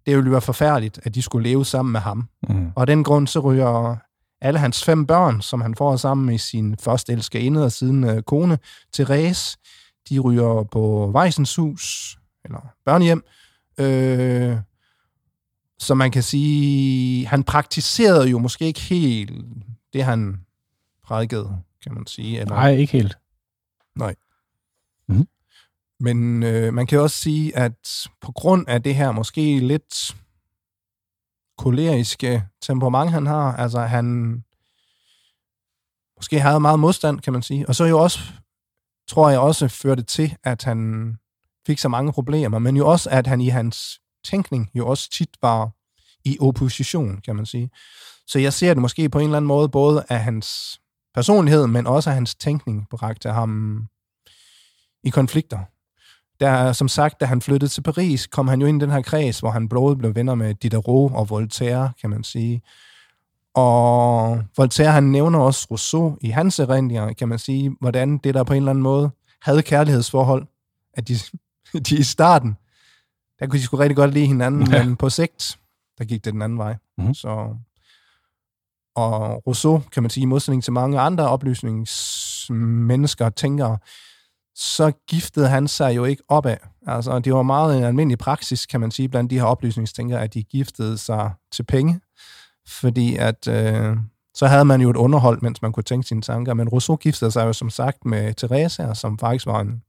det 0.06 0.16
ville 0.16 0.30
være 0.30 0.40
forfærdeligt, 0.40 1.00
at 1.02 1.14
de 1.14 1.22
skulle 1.22 1.48
leve 1.48 1.64
sammen 1.64 1.92
med 1.92 2.00
ham. 2.00 2.28
Mm. 2.48 2.66
Og 2.74 2.80
af 2.80 2.87
den 2.87 3.04
grund, 3.04 3.26
så 3.26 3.40
ryger 3.40 3.96
alle 4.40 4.58
hans 4.58 4.85
fem 4.85 5.06
børn, 5.06 5.40
som 5.40 5.61
han 5.61 5.74
får 5.74 5.96
sammen 5.96 6.26
med 6.26 6.38
sin 6.38 6.76
første 6.80 7.12
elskerinde 7.12 7.64
og 7.64 7.72
siden 7.72 8.04
øh, 8.04 8.22
kone, 8.22 8.58
Therese, 8.92 9.58
de 10.08 10.18
ryger 10.18 10.62
på 10.72 11.11
Vejsens 11.12 11.56
hus, 11.56 12.16
eller 12.44 12.61
børnehjem, 12.85 13.24
øh, 13.78 14.56
så 15.82 15.94
man 15.94 16.10
kan 16.10 16.22
sige, 16.22 17.26
han 17.26 17.44
praktiserede 17.44 18.28
jo 18.28 18.38
måske 18.38 18.64
ikke 18.64 18.80
helt 18.80 19.32
det, 19.92 20.04
han 20.04 20.40
prædikede, 21.04 21.58
kan 21.82 21.94
man 21.94 22.06
sige. 22.06 22.40
Eller? 22.40 22.54
Nej, 22.54 22.70
ikke 22.70 22.92
helt. 22.92 23.18
Nej. 23.96 24.14
Mm. 25.08 25.28
Men 26.00 26.42
øh, 26.42 26.74
man 26.74 26.86
kan 26.86 27.00
også 27.00 27.16
sige, 27.16 27.56
at 27.56 28.08
på 28.20 28.32
grund 28.32 28.68
af 28.68 28.82
det 28.82 28.94
her 28.94 29.12
måske 29.12 29.58
lidt 29.58 30.16
koleriske 31.58 32.44
temperament, 32.60 33.10
han 33.10 33.26
har, 33.26 33.56
altså 33.56 33.80
han 33.80 34.34
måske 36.16 36.40
havde 36.40 36.60
meget 36.60 36.80
modstand, 36.80 37.20
kan 37.20 37.32
man 37.32 37.42
sige. 37.42 37.68
Og 37.68 37.74
så 37.74 37.84
jo 37.84 37.98
også, 37.98 38.20
tror 39.08 39.30
jeg 39.30 39.40
også, 39.40 39.68
førte 39.68 40.02
til, 40.02 40.36
at 40.44 40.64
han 40.64 41.12
fik 41.66 41.78
så 41.78 41.88
mange 41.88 42.12
problemer, 42.12 42.58
men 42.58 42.76
jo 42.76 42.88
også, 42.88 43.10
at 43.10 43.26
han 43.26 43.40
i 43.40 43.48
hans 43.48 44.01
tænkning 44.24 44.70
jo 44.74 44.88
også 44.88 45.11
tit 45.11 45.37
var 45.42 45.70
i 46.24 46.37
opposition, 46.40 47.20
kan 47.24 47.37
man 47.37 47.46
sige. 47.46 47.70
Så 48.26 48.38
jeg 48.38 48.52
ser 48.52 48.74
det 48.74 48.80
måske 48.80 49.08
på 49.08 49.18
en 49.18 49.24
eller 49.24 49.37
anden 49.37 49.46
måde, 49.46 49.68
både 49.68 50.04
af 50.08 50.20
hans 50.20 50.80
personlighed, 51.14 51.66
men 51.66 51.87
også 51.87 52.11
af 52.11 52.14
hans 52.14 52.35
tænkning 52.35 52.87
bragte 52.90 53.30
ham 53.30 53.82
i 55.04 55.11
konflikter. 55.11 55.58
Der, 56.40 56.72
som 56.72 56.88
sagt, 56.88 57.20
da 57.20 57.24
han 57.24 57.42
flyttede 57.42 57.70
til 57.70 57.82
Paris, 57.82 58.26
kom 58.26 58.48
han 58.48 58.61
jo 58.61 58.66
ind 58.66 58.82
i 58.82 58.85
den 58.85 58.92
her 58.92 59.02
kreds, 59.02 59.40
hvor 59.40 59.50
han 59.50 59.68
både 59.68 59.96
blev 59.96 60.14
venner 60.14 60.35
med 60.35 60.54
Diderot 60.54 61.12
og 61.12 61.30
Voltaire, 61.30 61.92
kan 62.00 62.11
man 62.11 62.24
sige. 62.24 62.62
Og 63.54 64.42
Voltaire, 64.56 64.92
han 64.92 65.04
nævner 65.04 65.38
også 65.38 65.66
Rousseau 65.70 66.16
i 66.20 66.28
hans 66.28 66.58
erindringer, 66.58 67.12
kan 67.12 67.28
man 67.28 67.38
sige, 67.38 67.76
hvordan 67.80 68.18
det 68.18 68.35
der 68.35 68.44
på 68.44 68.52
en 68.52 68.56
eller 68.56 68.70
anden 68.70 68.82
måde 68.82 69.11
havde 69.42 69.62
kærlighedsforhold, 69.62 70.46
at 70.94 71.08
de, 71.08 71.14
de 71.88 71.98
i 71.98 72.02
starten, 72.02 72.56
der 73.42 73.48
kunne 73.48 73.59
de 73.59 73.64
sgu 73.64 73.76
rigtig 73.76 73.96
godt 73.96 74.14
lide 74.14 74.26
hinanden, 74.26 74.72
ja. 74.72 74.85
men 74.85 74.96
på 74.96 75.11
sigt, 75.11 75.59
der 75.98 76.05
gik 76.05 76.24
det 76.24 76.33
den 76.33 76.42
anden 76.42 76.59
vej. 76.59 76.76
Mm-hmm. 76.98 77.14
Så, 77.14 77.57
og 78.96 79.46
Rousseau, 79.46 79.83
kan 79.92 80.02
man 80.02 80.11
sige, 80.11 80.22
i 80.22 80.26
modsætning 80.26 80.64
til 80.64 80.72
mange 80.72 81.00
andre 81.00 81.28
oplysningsmennesker 81.28 83.24
og 83.24 83.37
tænkere, 83.37 83.78
så 84.55 84.92
giftede 85.09 85.48
han 85.48 85.68
sig 85.68 85.96
jo 85.96 86.05
ikke 86.05 86.22
opad. 86.28 86.57
Altså, 86.87 87.18
det 87.18 87.35
var 87.35 87.42
meget 87.42 87.78
en 87.78 87.85
almindelig 87.85 88.18
praksis, 88.18 88.66
kan 88.66 88.81
man 88.81 88.90
sige, 88.90 89.09
blandt 89.09 89.31
de 89.31 89.38
her 89.38 89.46
oplysningstænkere, 89.46 90.20
at 90.20 90.35
de 90.35 90.42
giftede 90.42 90.98
sig 90.98 91.33
til 91.52 91.62
penge, 91.62 92.00
fordi 92.68 93.16
at 93.16 93.48
øh, 93.48 93.96
så 94.35 94.46
havde 94.46 94.64
man 94.64 94.81
jo 94.81 94.90
et 94.90 94.96
underhold, 94.96 95.38
mens 95.42 95.62
man 95.62 95.72
kunne 95.72 95.85
tænke 95.85 96.09
sine 96.09 96.22
tanker. 96.22 96.55
Men 96.55 96.68
Rousseau 96.68 96.96
giftede 96.96 97.31
sig 97.31 97.44
jo 97.44 97.52
som 97.52 97.70
sagt 97.70 98.05
med 98.05 98.35
Teresa, 98.35 98.94
som 98.94 99.18
faktisk 99.18 99.46
var 99.46 99.61
en 99.61 99.83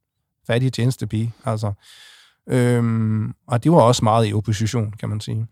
fattig 0.48 0.74
tjenestepige. 0.74 1.34
Altså, 1.46 1.74
øhm, 2.50 3.34
og 3.48 3.64
det 3.64 3.72
var 3.72 3.82
også 3.82 4.04
meget 4.04 4.30
i 4.30 4.34
opposition, 4.34 4.92
kan 4.92 5.10
man 5.10 5.20
sige 5.20 5.48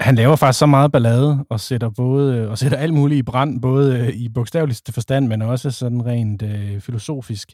han 0.00 0.14
laver 0.14 0.36
faktisk 0.36 0.58
så 0.58 0.66
meget 0.66 0.92
ballade 0.92 1.44
og 1.50 1.60
sætter 1.60 1.90
både 1.90 2.48
og 2.48 2.58
sætter 2.58 2.78
alt 2.78 2.94
muligt 2.94 3.18
i 3.18 3.22
brand, 3.22 3.62
både 3.62 3.98
øh, 3.98 4.08
i 4.08 4.28
bogstaveligste 4.28 4.92
forstand, 4.92 5.26
men 5.26 5.42
også 5.42 5.70
sådan 5.70 6.06
rent 6.06 6.42
øh, 6.42 6.80
filosofisk, 6.80 7.52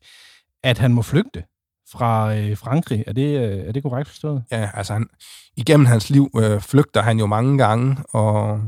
at 0.63 0.79
han 0.79 0.93
må 0.93 1.03
flygte 1.03 1.45
fra 1.93 2.35
øh, 2.37 2.57
Frankrig. 2.57 3.05
Er 3.07 3.13
det, 3.13 3.41
øh, 3.41 3.59
er 3.59 3.73
det 3.73 3.83
korrekt 3.83 4.09
forstået? 4.09 4.45
Ja, 4.51 4.71
altså 4.75 4.93
han, 4.93 5.07
igennem 5.57 5.87
hans 5.87 6.11
liv 6.11 6.31
øh, 6.37 6.61
flygter 6.61 7.03
han 7.03 7.19
jo 7.19 7.27
mange 7.27 7.59
gange, 7.59 7.97
og 8.09 8.61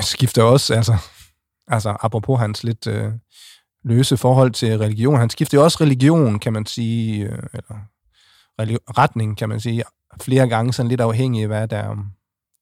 skifter 0.00 0.42
også, 0.42 0.74
altså, 0.74 0.96
altså 1.68 1.96
apropos 2.00 2.40
hans 2.40 2.64
lidt 2.64 2.86
øh, 2.86 3.12
løse 3.84 4.16
forhold 4.16 4.50
til 4.50 4.78
religion, 4.78 5.18
han 5.18 5.30
skifter 5.30 5.58
jo 5.58 5.64
også 5.64 5.78
religion, 5.80 6.38
kan 6.38 6.52
man 6.52 6.66
sige, 6.66 7.24
øh, 7.24 7.42
eller 7.52 8.78
retning, 8.98 9.36
kan 9.36 9.48
man 9.48 9.60
sige, 9.60 9.82
flere 10.20 10.48
gange 10.48 10.72
sådan 10.72 10.88
lidt 10.88 11.00
afhængig 11.00 11.42
af, 11.42 11.48
hvad 11.48 11.68
der, 11.68 11.96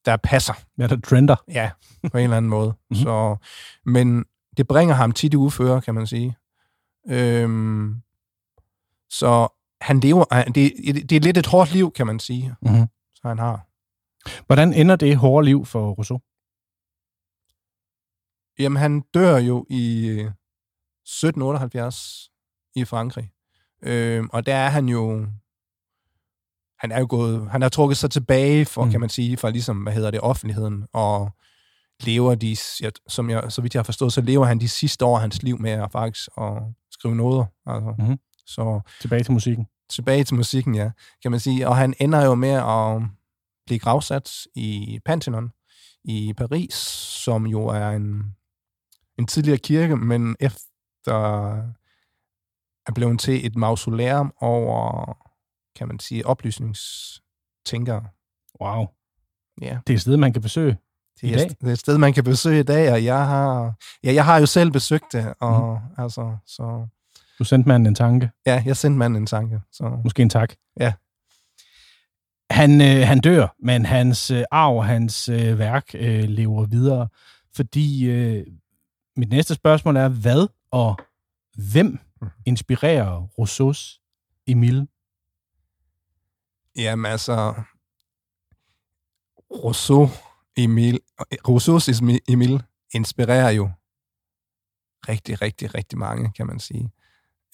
der 0.05 0.17
passer. 0.17 0.55
Hvad 0.77 0.89
der 0.89 1.01
trender. 1.01 1.37
Ja, 1.49 1.71
på 2.13 2.19
en 2.19 2.25
eller 2.25 2.37
anden 2.37 2.51
måde. 2.51 2.69
Mm-hmm. 2.69 3.03
Så, 3.03 3.37
men 3.87 4.25
det 4.57 4.69
bringer 4.69 4.95
ham 4.95 5.13
tit 5.13 5.35
i 5.35 5.37
uføre, 5.37 5.81
kan 5.81 5.95
man 5.95 6.07
sige. 6.07 6.37
Øhm, 7.09 7.95
så 9.11 9.49
han 9.81 10.01
lever, 10.01 10.25
det, 10.55 10.73
det 11.11 11.13
er 11.13 11.21
lidt 11.21 11.39
et 11.39 11.47
hårdt 11.47 11.73
liv, 11.73 11.93
kan 11.93 12.07
man 12.07 12.19
sige, 12.19 12.55
mm-hmm. 12.63 12.87
så 13.15 13.29
han 13.29 13.39
har. 13.39 13.65
Hvordan 14.47 14.73
ender 14.73 14.97
det 14.97 15.17
hårde 15.17 15.45
liv 15.45 15.65
for 15.65 15.91
Rousseau? 15.91 16.21
Jamen, 18.59 18.77
han 18.77 19.01
dør 19.15 19.37
jo 19.37 19.67
i 19.71 20.27
1778 21.09 22.31
i 22.75 22.85
Frankrig. 22.85 23.31
Øhm, 23.83 24.29
og 24.33 24.47
der 24.47 24.55
er 24.55 24.68
han 24.68 24.88
jo 24.88 25.27
han 26.79 26.92
er 26.92 27.01
jo 27.01 27.07
gået, 27.09 27.51
han 27.51 27.62
har 27.62 27.68
trukket 27.68 27.97
sig 27.97 28.11
tilbage 28.11 28.64
for, 28.64 28.85
mm. 28.85 28.90
kan 28.90 29.01
man 29.01 29.09
sige, 29.09 29.37
fra 29.37 29.51
ligesom, 29.51 29.83
hvad 29.83 29.92
hedder 29.92 30.11
det, 30.11 30.21
offentligheden, 30.21 30.87
og 30.92 31.31
lever 32.01 32.35
de, 32.35 32.57
som 33.09 33.31
jeg, 33.31 33.53
så 33.53 33.62
vidt 33.62 33.75
jeg 33.75 33.79
har 33.79 33.85
forstået, 33.85 34.12
så 34.12 34.21
lever 34.21 34.47
han 34.47 34.61
de 34.61 34.68
sidste 34.68 35.05
år 35.05 35.14
af 35.14 35.21
hans 35.21 35.42
liv 35.42 35.61
med 35.61 35.71
at 35.71 35.92
faktisk 35.92 36.29
at 36.40 36.53
skrive 36.90 37.14
noder. 37.14 37.44
Altså. 37.66 37.94
Mm-hmm. 37.99 38.18
Så, 38.47 38.81
tilbage 39.01 39.25
til 39.25 39.33
musikken. 39.33 39.66
Tilbage 39.90 40.25
til 40.25 40.37
musikken, 40.37 40.75
ja, 40.75 40.90
kan 41.23 41.31
man 41.31 41.40
sige. 41.40 41.68
Og 41.68 41.77
han 41.77 41.94
ender 42.01 42.25
jo 42.25 42.35
med 42.35 42.51
at 42.51 43.03
blive 43.66 43.79
gravsat 43.79 44.31
i 44.55 44.99
Pantheon 45.05 45.51
i 46.05 46.33
Paris, 46.37 46.75
som 47.25 47.47
jo 47.47 47.66
er 47.66 47.88
en, 47.90 48.23
en 49.18 49.27
tidligere 49.27 49.59
kirke, 49.59 49.97
men 49.97 50.37
efter 50.40 50.61
er 52.87 52.92
blevet 52.94 53.21
til 53.21 53.47
et 53.47 53.57
mausoleum 53.57 54.33
over 54.40 55.14
kan 55.79 55.88
man 55.88 55.99
sige, 55.99 56.27
oplysningstænkere. 56.27 58.05
Wow. 58.61 58.87
Ja. 59.62 59.79
Det 59.87 59.92
er 59.92 59.97
et 59.97 60.01
sted, 60.01 60.16
man 60.16 60.33
kan 60.33 60.42
besøge 60.42 60.77
det 61.21 61.31
er, 61.31 61.35
i 61.35 61.38
dag. 61.38 61.49
Det 61.61 61.68
er 61.68 61.73
et 61.73 61.79
sted, 61.79 61.99
man 61.99 62.12
kan 62.12 62.25
besøge 62.25 62.61
i 62.61 62.62
dag, 62.62 62.92
og 62.92 63.05
jeg 63.05 63.27
har, 63.27 63.75
ja, 64.05 64.14
jeg 64.14 64.25
har 64.25 64.38
jo 64.38 64.47
selv 64.47 64.71
besøgt 64.71 65.12
det, 65.12 65.35
og 65.40 65.81
mm. 65.83 66.03
altså, 66.03 66.37
så... 66.47 66.87
Du 67.38 67.44
sendte 67.44 67.68
manden 67.68 67.87
en 67.87 67.94
tanke? 67.94 68.31
Ja, 68.47 68.62
jeg 68.66 68.77
sendte 68.77 68.99
manden 68.99 69.23
en 69.23 69.27
tanke. 69.27 69.61
Så. 69.73 70.01
Måske 70.05 70.23
en 70.23 70.31
tak. 70.31 70.53
Ja. 70.81 70.92
Han, 72.51 72.81
øh, 72.81 73.07
han 73.07 73.21
dør, 73.21 73.55
men 73.62 73.85
hans 73.87 74.31
øh, 74.31 74.44
arv, 74.51 74.85
hans 74.85 75.29
øh, 75.29 75.59
værk 75.59 75.85
øh, 75.94 76.25
lever 76.25 76.66
videre, 76.66 77.09
fordi 77.55 78.11
øh, 78.11 78.47
mit 79.16 79.29
næste 79.29 79.55
spørgsmål 79.55 79.97
er, 79.97 80.09
hvad 80.09 80.47
og 80.71 80.99
hvem 81.73 81.99
mm. 82.23 82.29
inspirerer 82.47 83.21
Rousseaus 83.39 84.01
Emile 84.47 84.87
Jamen 86.79 87.07
altså, 87.13 87.55
Rousseau, 89.65 90.09
Emil, 90.57 91.01
Rousseau's 91.49 92.03
Emil 92.29 92.63
inspirerer 92.95 93.51
jo 93.51 93.71
rigtig, 95.09 95.43
rigtig, 95.43 95.75
rigtig 95.75 95.99
mange, 95.99 96.33
kan 96.37 96.47
man 96.47 96.61
sige. 96.61 96.91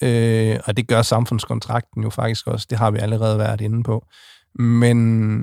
Øh, 0.03 0.59
og 0.65 0.77
det 0.77 0.87
gør 0.87 1.01
samfundskontrakten 1.01 2.03
jo 2.03 2.09
faktisk 2.09 2.47
også. 2.47 2.67
Det 2.69 2.77
har 2.77 2.91
vi 2.91 2.99
allerede 2.99 3.39
været 3.39 3.61
inde 3.61 3.83
på. 3.83 4.07
Men 4.59 5.39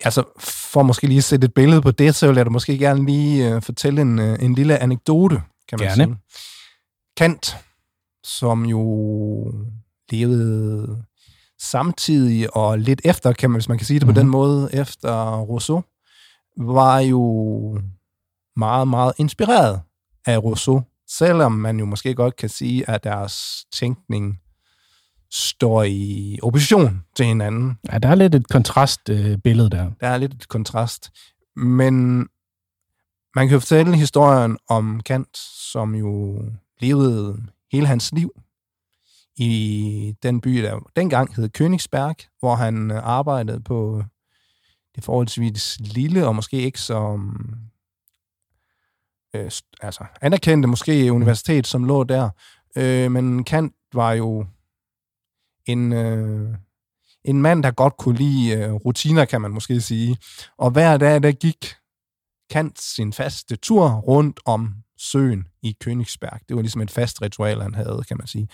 altså, 0.00 0.24
for 0.38 0.82
måske 0.82 1.06
lige 1.06 1.18
at 1.18 1.24
sætte 1.24 1.44
et 1.44 1.54
billede 1.54 1.82
på 1.82 1.90
det, 1.90 2.14
så 2.14 2.26
vil 2.26 2.36
jeg 2.36 2.46
da 2.46 2.50
måske 2.50 2.78
gerne 2.78 3.06
lige 3.06 3.56
uh, 3.56 3.62
fortælle 3.62 4.02
en, 4.02 4.18
uh, 4.18 4.44
en 4.44 4.54
lille 4.54 4.78
anekdote, 4.78 5.42
kan 5.70 5.78
man 5.78 5.88
gerne. 5.88 6.04
sige. 6.04 6.16
Kant, 7.16 7.56
som 8.24 8.64
jo 8.64 9.52
levede 10.10 11.04
samtidig 11.58 12.56
og 12.56 12.78
lidt 12.78 13.00
efter, 13.04 13.32
kan 13.32 13.50
man, 13.50 13.56
hvis 13.56 13.68
man 13.68 13.78
kan 13.78 13.86
sige 13.86 14.00
det 14.00 14.06
mm-hmm. 14.06 14.14
på 14.14 14.20
den 14.20 14.26
mhm. 14.26 14.32
måde, 14.32 14.68
efter 14.72 15.36
Rousseau, 15.40 15.84
var 16.56 16.98
jo 16.98 17.22
meget, 18.56 18.88
meget 18.88 19.12
inspireret 19.18 19.80
af 20.26 20.38
Rousseau, 20.38 20.82
selvom 21.08 21.52
man 21.52 21.78
jo 21.78 21.84
måske 21.84 22.14
godt 22.14 22.36
kan 22.36 22.48
sige, 22.48 22.90
at 22.90 23.04
deres 23.04 23.64
tænkning 23.72 24.40
står 25.30 25.82
i 25.82 26.38
opposition 26.42 27.02
til 27.16 27.26
hinanden. 27.26 27.78
Ja, 27.92 27.98
der 27.98 28.08
er 28.08 28.14
lidt 28.14 28.34
et 28.34 28.48
kontrastbillede 28.48 29.66
øh, 29.66 29.78
der. 29.78 29.90
Der 30.00 30.08
er 30.08 30.18
lidt 30.18 30.34
et 30.34 30.48
kontrast. 30.48 31.10
Men 31.56 32.26
man 33.34 33.48
kan 33.48 33.54
jo 33.54 33.60
fortælle 33.60 33.96
historien 33.96 34.58
om 34.68 35.00
Kant, 35.00 35.38
som 35.72 35.94
jo 35.94 36.42
levede 36.80 37.46
hele 37.72 37.86
hans 37.86 38.12
liv 38.12 38.32
i 39.36 40.14
den 40.22 40.40
by, 40.40 40.62
der 40.62 40.90
dengang 40.96 41.34
hed 41.34 41.50
Königsberg, 41.58 42.38
hvor 42.40 42.54
han 42.54 42.90
øh, 42.90 42.96
arbejdede 43.02 43.60
på 43.60 44.04
det 44.94 45.04
forholdsvis 45.04 45.76
lille 45.80 46.26
og 46.26 46.34
måske 46.34 46.56
ikke 46.56 46.80
så 46.80 47.16
mm, 47.16 47.56
øh, 49.34 49.50
altså 49.82 50.04
anerkendte 50.20 50.68
måske 50.68 51.12
universitet, 51.12 51.66
som 51.66 51.84
lå 51.84 52.04
der. 52.04 52.30
Øh, 52.76 53.10
men 53.10 53.44
Kant 53.44 53.74
var 53.92 54.12
jo 54.12 54.46
en, 55.66 55.92
øh, 55.92 56.54
en 57.24 57.42
mand, 57.42 57.62
der 57.62 57.70
godt 57.70 57.96
kunne 57.96 58.18
lide 58.18 58.52
øh, 58.52 58.72
rutiner, 58.72 59.24
kan 59.24 59.40
man 59.40 59.50
måske 59.50 59.80
sige. 59.80 60.16
Og 60.58 60.70
hver 60.70 60.96
dag, 60.96 61.22
der 61.22 61.32
gik 61.32 61.74
Kant 62.50 62.80
sin 62.80 63.12
faste 63.12 63.56
tur 63.56 63.90
rundt 63.90 64.40
om 64.44 64.74
søen 64.98 65.46
i 65.62 65.76
Königsberg. 65.84 66.38
Det 66.48 66.56
var 66.56 66.62
ligesom 66.62 66.80
et 66.80 66.90
fast 66.90 67.22
ritual, 67.22 67.62
han 67.62 67.74
havde, 67.74 68.04
kan 68.08 68.16
man 68.16 68.26
sige 68.26 68.48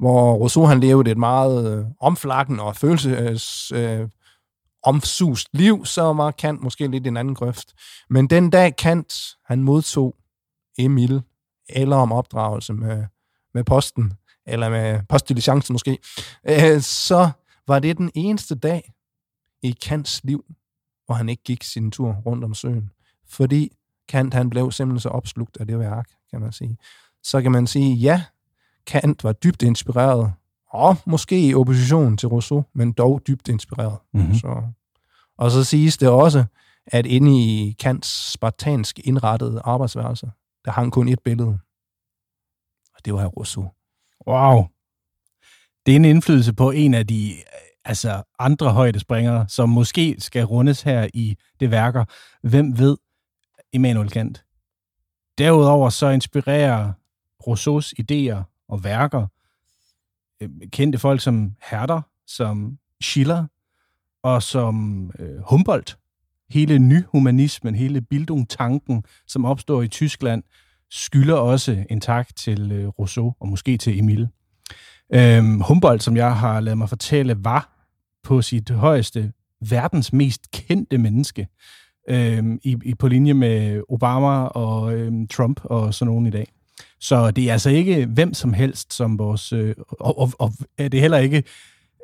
hvor 0.00 0.34
Rousseau 0.34 0.64
han 0.64 0.80
levede 0.80 1.10
et 1.10 1.18
meget 1.18 1.78
øh, 1.78 1.86
omflakkende 2.00 2.62
og 2.62 2.76
følelses 2.76 3.72
øh, 3.72 4.08
omsust 4.82 5.48
liv, 5.52 5.84
så 5.84 6.02
var 6.02 6.30
Kant 6.30 6.62
måske 6.62 6.86
lidt 6.86 7.06
en 7.06 7.16
anden 7.16 7.34
grøft. 7.34 7.74
Men 8.10 8.26
den 8.26 8.50
dag 8.50 8.76
Kant, 8.76 9.14
han 9.44 9.62
modtog 9.62 10.16
Emil, 10.78 11.22
eller 11.68 11.96
om 11.96 12.12
opdragelse 12.12 12.72
med, 12.72 13.04
med 13.54 13.64
posten, 13.64 14.12
eller 14.46 14.68
med 14.68 15.00
postdiligencen 15.08 15.72
måske, 15.72 15.98
øh, 16.48 16.80
så 16.80 17.30
var 17.68 17.78
det 17.78 17.98
den 17.98 18.10
eneste 18.14 18.54
dag 18.54 18.92
i 19.62 19.70
Kants 19.70 20.24
liv, 20.24 20.44
hvor 21.06 21.14
han 21.14 21.28
ikke 21.28 21.42
gik 21.42 21.62
sin 21.62 21.90
tur 21.90 22.12
rundt 22.26 22.44
om 22.44 22.54
søen. 22.54 22.90
Fordi 23.30 23.72
Kant, 24.08 24.34
han 24.34 24.50
blev 24.50 24.72
simpelthen 24.72 25.00
så 25.00 25.08
opslugt 25.08 25.56
af 25.60 25.66
det 25.66 25.78
værk, 25.78 26.08
kan 26.30 26.40
man 26.40 26.52
sige. 26.52 26.78
Så 27.22 27.42
kan 27.42 27.52
man 27.52 27.66
sige, 27.66 27.94
ja, 27.94 28.22
Kant 28.86 29.24
var 29.24 29.32
dybt 29.32 29.62
inspireret, 29.62 30.32
og 30.70 30.96
måske 31.06 31.48
i 31.48 31.54
opposition 31.54 32.16
til 32.16 32.28
Rousseau, 32.28 32.64
men 32.72 32.92
dog 32.92 33.22
dybt 33.26 33.48
inspireret. 33.48 33.98
Mm-hmm. 34.12 34.34
Så. 34.34 34.62
Og 35.38 35.50
så 35.50 35.64
siges 35.64 35.98
det 35.98 36.08
også, 36.08 36.44
at 36.86 37.06
inde 37.06 37.44
i 37.44 37.76
Kants 37.80 38.32
spartansk 38.32 38.98
indrettede 39.04 39.60
arbejdsværelse, 39.64 40.30
der 40.64 40.70
hang 40.70 40.92
kun 40.92 41.08
et 41.08 41.20
billede. 41.24 41.58
Og 42.96 43.04
det 43.04 43.14
var 43.14 43.26
Rousseau. 43.26 43.70
Wow. 44.26 44.64
Det 45.86 45.92
er 45.92 45.96
en 45.96 46.04
indflydelse 46.04 46.52
på 46.52 46.70
en 46.70 46.94
af 46.94 47.06
de 47.06 47.34
altså 47.84 48.22
andre 48.38 48.72
højdespringere, 48.72 49.48
som 49.48 49.68
måske 49.68 50.16
skal 50.18 50.44
rundes 50.44 50.82
her 50.82 51.08
i 51.14 51.36
det 51.60 51.70
værker. 51.70 52.04
Hvem 52.42 52.78
ved 52.78 52.96
Immanuel 53.72 54.10
Kant? 54.10 54.44
Derudover 55.38 55.90
så 55.90 56.08
inspirerer 56.08 56.92
Rousseaus 57.46 57.94
idéer 58.00 58.64
og 58.68 58.84
værker. 58.84 59.26
Øh, 60.40 60.48
kendte 60.72 60.98
folk 60.98 61.20
som 61.20 61.52
Herder, 61.70 62.00
som 62.26 62.78
Schiller 63.02 63.46
og 64.22 64.42
som 64.42 65.06
øh, 65.18 65.40
Humboldt. 65.50 65.98
Hele 66.50 66.78
nyhumanismen, 66.78 67.74
hele 67.74 68.00
Bildung-tanken, 68.00 69.04
som 69.26 69.44
opstår 69.44 69.82
i 69.82 69.88
Tyskland, 69.88 70.42
skylder 70.90 71.34
også 71.34 71.84
en 71.90 72.00
tak 72.00 72.36
til 72.36 72.72
øh, 72.72 72.88
Rousseau 72.88 73.34
og 73.40 73.48
måske 73.48 73.76
til 73.76 73.98
Emile. 73.98 74.28
Øhm, 75.12 75.60
Humboldt, 75.60 76.02
som 76.02 76.16
jeg 76.16 76.36
har 76.36 76.60
lavet 76.60 76.78
mig 76.78 76.88
fortælle, 76.88 77.44
var 77.44 77.86
på 78.22 78.42
sit 78.42 78.70
højeste 78.70 79.32
verdens 79.70 80.12
mest 80.12 80.50
kendte 80.50 80.98
menneske 80.98 81.48
øh, 82.08 82.58
i, 82.62 82.76
i, 82.84 82.94
på 82.94 83.08
linje 83.08 83.34
med 83.34 83.82
Obama 83.88 84.44
og 84.44 84.94
øh, 84.94 85.12
Trump 85.28 85.60
og 85.64 85.94
sådan 85.94 86.10
nogen 86.10 86.26
i 86.26 86.30
dag. 86.30 86.46
Så 87.00 87.30
det 87.30 87.48
er 87.48 87.52
altså 87.52 87.70
ikke 87.70 88.06
hvem 88.06 88.34
som 88.34 88.52
helst, 88.52 88.94
som 88.94 89.18
vores... 89.18 89.52
Øh, 89.52 89.74
og, 89.88 90.18
og, 90.18 90.32
og 90.38 90.52
det 90.78 90.94
er 90.94 91.00
heller 91.00 91.18
ikke 91.18 91.42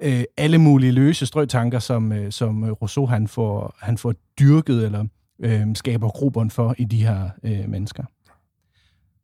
øh, 0.03 0.25
alle 0.37 0.59
mulige 0.59 0.93
løse 0.93 1.27
strøtanker, 1.27 1.79
som, 1.79 2.13
øh, 2.13 2.33
som 2.33 2.65
Rousseau 2.65 3.07
han 3.07 3.29
får, 3.29 3.77
han 3.81 3.99
får 3.99 4.15
dyrket 4.41 4.85
eller 4.85 5.05
øh, 5.39 5.67
skaber 5.75 6.09
grobund 6.09 6.51
for 6.51 6.75
i 6.79 6.85
de 6.85 7.03
her 7.03 7.31
øh, 7.43 7.69
mennesker. 7.69 8.05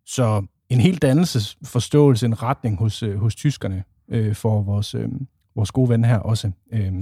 Så 0.07 0.47
en 0.69 0.81
helt 0.81 1.03
dannelsesforståelse, 1.03 2.27
en 2.27 2.43
retning 2.43 2.79
hos, 2.79 3.03
øh, 3.03 3.19
hos 3.19 3.35
tyskerne 3.35 3.85
øh, 4.09 4.35
for 4.35 4.63
vores, 4.63 4.95
øh, 4.95 5.09
vores 5.57 5.71
gode 5.71 5.89
ven 5.89 6.05
her 6.05 6.19
også, 6.19 6.51
øh, 6.73 6.93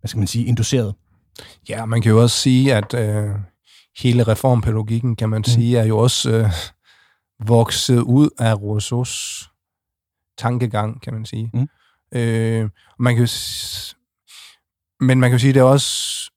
hvad 0.00 0.08
skal 0.08 0.18
man 0.18 0.26
sige, 0.26 0.44
induceret. 0.44 0.94
Ja, 1.68 1.84
man 1.84 2.02
kan 2.02 2.10
jo 2.10 2.22
også 2.22 2.36
sige, 2.36 2.74
at 2.74 2.94
øh, 2.94 3.30
hele 3.98 4.22
reformpædagogikken, 4.22 5.16
kan 5.16 5.28
man 5.28 5.38
mm. 5.38 5.44
sige, 5.44 5.78
er 5.78 5.84
jo 5.84 5.98
også... 5.98 6.30
Øh, 6.30 6.52
vokset 7.46 8.00
ud 8.00 8.30
af 8.38 8.60
Rousseaus 8.60 9.44
tankegang, 10.38 11.02
kan 11.02 11.14
man 11.14 11.24
sige. 11.24 11.50
Mm. 11.54 11.68
Øh, 12.18 12.70
man 12.98 13.16
kan 13.16 13.28
Men 15.00 15.20
man 15.20 15.30
kan 15.30 15.32
jo 15.32 15.38
sige, 15.38 15.48
at 15.48 15.54
det 15.54 15.60
er 15.60 15.64
også 15.64 16.30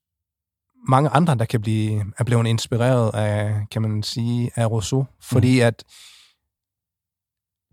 mange 0.88 1.08
andre, 1.08 1.34
der 1.34 1.44
kan 1.44 1.60
blive, 1.60 2.04
er 2.18 2.24
blevet 2.24 2.46
inspireret 2.46 3.14
af, 3.14 3.66
kan 3.70 3.82
man 3.82 4.02
sige, 4.02 4.50
af 4.56 4.70
Rousseau. 4.70 5.06
Fordi 5.20 5.60
mm. 5.60 5.66
at 5.66 5.84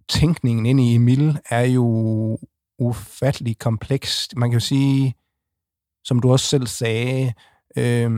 tænkningen 0.09 0.65
ind 0.65 0.81
i 0.81 0.95
Emil 0.95 1.39
er 1.49 1.61
jo 1.61 2.39
ufattelig 2.79 3.59
kompleks. 3.59 4.29
Man 4.35 4.49
kan 4.49 4.53
jo 4.53 4.65
sige, 4.65 5.15
som 6.03 6.19
du 6.19 6.31
også 6.31 6.45
selv 6.45 6.67
sagde, 6.67 7.33
øh, 7.77 8.11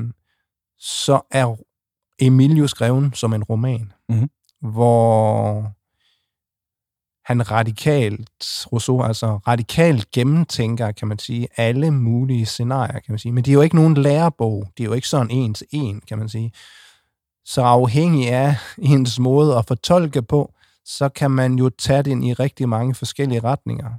så 0.80 1.22
er 1.32 1.56
Emil 2.20 2.58
jo 2.58 2.68
skrevet 2.68 3.18
som 3.18 3.34
en 3.34 3.44
roman, 3.44 3.94
mm. 4.10 4.30
hvor 4.62 5.64
han 7.26 7.52
radikalt, 7.52 8.68
Rousseau, 8.72 9.04
altså 9.04 9.28
radikalt 9.28 10.12
gennemtænker, 10.12 10.92
kan 10.92 11.08
man 11.08 11.20
sige, 11.20 11.48
alle 11.58 11.92
mulige 11.92 12.46
scenarier, 12.46 13.00
kan 13.00 13.12
man 13.12 13.20
sige. 13.20 13.32
Men 13.32 13.44
det 13.44 13.52
er 13.52 13.54
jo 13.54 13.62
ikke 13.62 13.76
nogen 13.76 13.98
lærebog. 13.98 14.68
Det 14.78 14.84
er 14.84 14.88
jo 14.88 14.94
ikke 14.94 15.08
sådan 15.08 15.32
en 15.32 15.54
til 15.54 15.68
en, 15.72 16.02
kan 16.08 16.18
man 16.18 16.30
sige. 16.30 16.52
Så 17.46 17.62
afhængig 17.62 18.32
af 18.32 18.56
ens 18.78 19.20
måde 19.20 19.58
at 19.58 19.66
fortolke 19.68 20.22
på, 20.22 20.54
så 20.86 21.10
kan 21.10 21.32
man 21.32 21.56
jo 21.56 21.70
tage 21.70 22.04
den 22.04 22.24
i 22.24 22.34
rigtig 22.34 22.70
mange 22.70 22.96
forskellige 22.96 23.44
retninger. 23.44 23.90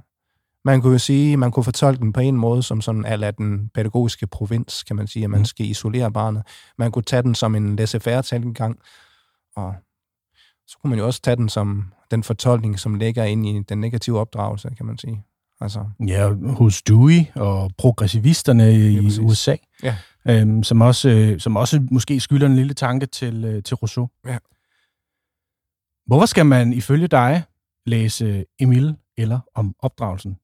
Man 0.65 0.81
kunne 0.81 0.91
jo 0.91 0.99
sige, 0.99 1.37
man 1.37 1.51
kunne 1.51 1.63
fortolke 1.63 1.99
den 1.99 2.13
på 2.13 2.19
en 2.19 2.37
måde, 2.37 2.63
som 2.63 2.81
sådan 2.81 3.05
ala 3.05 3.31
den 3.31 3.69
pædagogiske 3.73 4.27
provins, 4.27 4.83
kan 4.83 4.95
man 4.95 5.07
sige, 5.07 5.23
at 5.23 5.29
man 5.29 5.39
mm. 5.39 5.45
skal 5.45 5.65
isolere 5.65 6.11
barnet. 6.11 6.43
Man 6.77 6.91
kunne 6.91 7.03
tage 7.03 7.21
den 7.21 7.35
som 7.35 7.55
en 7.55 7.75
laissez-faire 7.75 8.53
gang, 8.53 8.79
og 9.55 9.75
så 10.67 10.77
kunne 10.81 10.89
man 10.89 10.99
jo 10.99 11.05
også 11.05 11.21
tage 11.21 11.35
den 11.35 11.49
som 11.49 11.91
den 12.11 12.23
fortolkning, 12.23 12.79
som 12.79 12.95
ligger 12.95 13.23
ind 13.23 13.45
i 13.45 13.61
den 13.69 13.81
negative 13.81 14.19
opdragelse, 14.19 14.69
kan 14.77 14.85
man 14.85 14.97
sige. 14.97 15.23
Altså. 15.61 15.85
Ja, 16.07 16.33
hos 16.33 16.81
Dewey 16.81 17.25
og 17.35 17.71
progressivisterne 17.77 18.73
i 18.73 18.99
ja, 18.99 19.21
USA, 19.21 19.55
ja. 19.83 19.97
øhm, 20.27 20.63
som, 20.63 20.81
også, 20.81 21.09
øh, 21.09 21.39
som 21.39 21.55
også 21.55 21.87
måske 21.91 22.19
skylder 22.19 22.47
en 22.47 22.55
lille 22.55 22.73
tanke 22.73 23.05
til, 23.05 23.45
øh, 23.45 23.63
til 23.63 23.75
Rousseau. 23.75 24.09
Ja. 24.27 24.37
Hvorfor 26.05 26.25
skal 26.25 26.45
man 26.45 26.73
ifølge 26.73 27.07
dig 27.07 27.43
læse 27.85 28.45
Emil 28.59 28.95
eller 29.17 29.39
om 29.55 29.75
opdragelsen? 29.79 30.37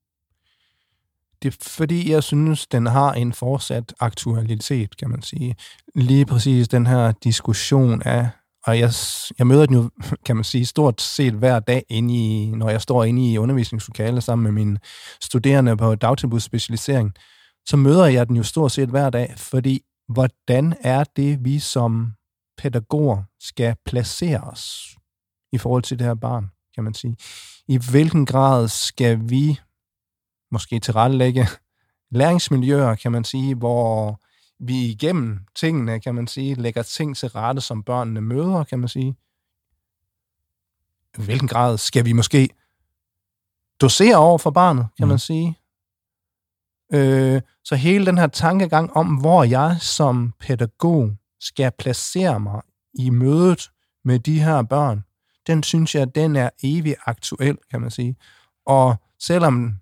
Det 1.42 1.54
er 1.54 1.56
fordi, 1.60 2.10
jeg 2.10 2.22
synes, 2.22 2.66
den 2.66 2.86
har 2.86 3.12
en 3.12 3.32
fortsat 3.32 3.94
aktualitet, 4.00 4.96
kan 4.96 5.10
man 5.10 5.22
sige. 5.22 5.56
Lige 5.94 6.26
præcis 6.26 6.68
den 6.68 6.86
her 6.86 7.12
diskussion 7.12 8.02
af 8.02 8.28
og 8.64 8.78
jeg, 8.78 8.92
jeg 9.38 9.46
møder 9.46 9.66
den 9.66 9.74
jo, 9.74 9.90
kan 10.26 10.36
man 10.36 10.44
sige, 10.44 10.66
stort 10.66 11.00
set 11.00 11.34
hver 11.34 11.60
dag, 11.60 11.84
inde 11.88 12.14
i, 12.14 12.50
når 12.50 12.70
jeg 12.70 12.80
står 12.80 13.04
inde 13.04 13.32
i 13.32 13.38
undervisningslokalet 13.38 14.22
sammen 14.22 14.42
med 14.44 14.52
mine 14.52 14.78
studerende 15.20 15.76
på 15.76 15.94
dagtilbudsspecialisering, 15.94 17.12
så 17.66 17.76
møder 17.76 18.06
jeg 18.06 18.28
den 18.28 18.36
jo 18.36 18.42
stort 18.42 18.72
set 18.72 18.88
hver 18.88 19.10
dag, 19.10 19.34
fordi 19.36 19.82
hvordan 20.08 20.74
er 20.80 21.04
det, 21.16 21.44
vi 21.44 21.58
som 21.58 22.12
pædagoger 22.58 23.22
skal 23.40 23.76
placere 23.86 24.40
os 24.40 24.96
i 25.52 25.58
forhold 25.58 25.82
til 25.82 25.98
det 25.98 26.06
her 26.06 26.14
barn, 26.14 26.50
kan 26.74 26.84
man 26.84 26.94
sige. 26.94 27.16
I 27.68 27.78
hvilken 27.90 28.26
grad 28.26 28.68
skal 28.68 29.20
vi 29.30 29.60
måske 30.52 30.78
tilrettelægge 30.78 31.46
læringsmiljøer, 32.10 32.94
kan 32.94 33.12
man 33.12 33.24
sige, 33.24 33.54
hvor 33.54 34.20
vi 34.64 34.86
igennem 34.86 35.40
tingene, 35.54 36.00
kan 36.00 36.14
man 36.14 36.26
sige, 36.26 36.54
lægger 36.54 36.82
ting 36.82 37.16
til 37.16 37.28
rette, 37.28 37.60
som 37.60 37.82
børnene 37.82 38.20
møder, 38.20 38.64
kan 38.64 38.78
man 38.78 38.88
sige. 38.88 39.16
I 41.18 41.22
hvilken 41.22 41.48
grad 41.48 41.78
skal 41.78 42.04
vi 42.04 42.12
måske 42.12 42.48
dosere 43.80 44.16
over 44.16 44.38
for 44.38 44.50
barnet, 44.50 44.86
kan 44.96 45.06
mm. 45.06 45.08
man 45.08 45.18
sige. 45.18 45.58
Øh, 46.94 47.42
så 47.64 47.76
hele 47.76 48.06
den 48.06 48.18
her 48.18 48.26
tankegang 48.26 48.96
om, 48.96 49.06
hvor 49.06 49.44
jeg 49.44 49.76
som 49.80 50.34
pædagog 50.40 51.16
skal 51.40 51.72
placere 51.78 52.40
mig 52.40 52.60
i 52.94 53.10
mødet 53.10 53.70
med 54.04 54.18
de 54.18 54.40
her 54.40 54.62
børn, 54.62 55.04
den 55.46 55.62
synes 55.62 55.94
jeg, 55.94 56.14
den 56.14 56.36
er 56.36 56.50
evig 56.62 56.96
aktuel, 57.06 57.58
kan 57.70 57.80
man 57.80 57.90
sige. 57.90 58.16
Og 58.66 58.96
selvom 59.20 59.81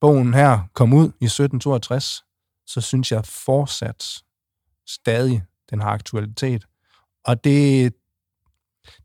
bogen 0.00 0.34
her 0.34 0.58
kom 0.74 0.92
ud 0.92 1.04
i 1.04 1.24
1762, 1.24 2.24
så 2.66 2.80
synes 2.80 3.12
jeg 3.12 3.24
fortsat 3.24 4.04
stadig, 4.88 5.42
den 5.70 5.80
har 5.80 5.90
aktualitet. 5.90 6.64
Og 7.24 7.44
det, 7.44 7.92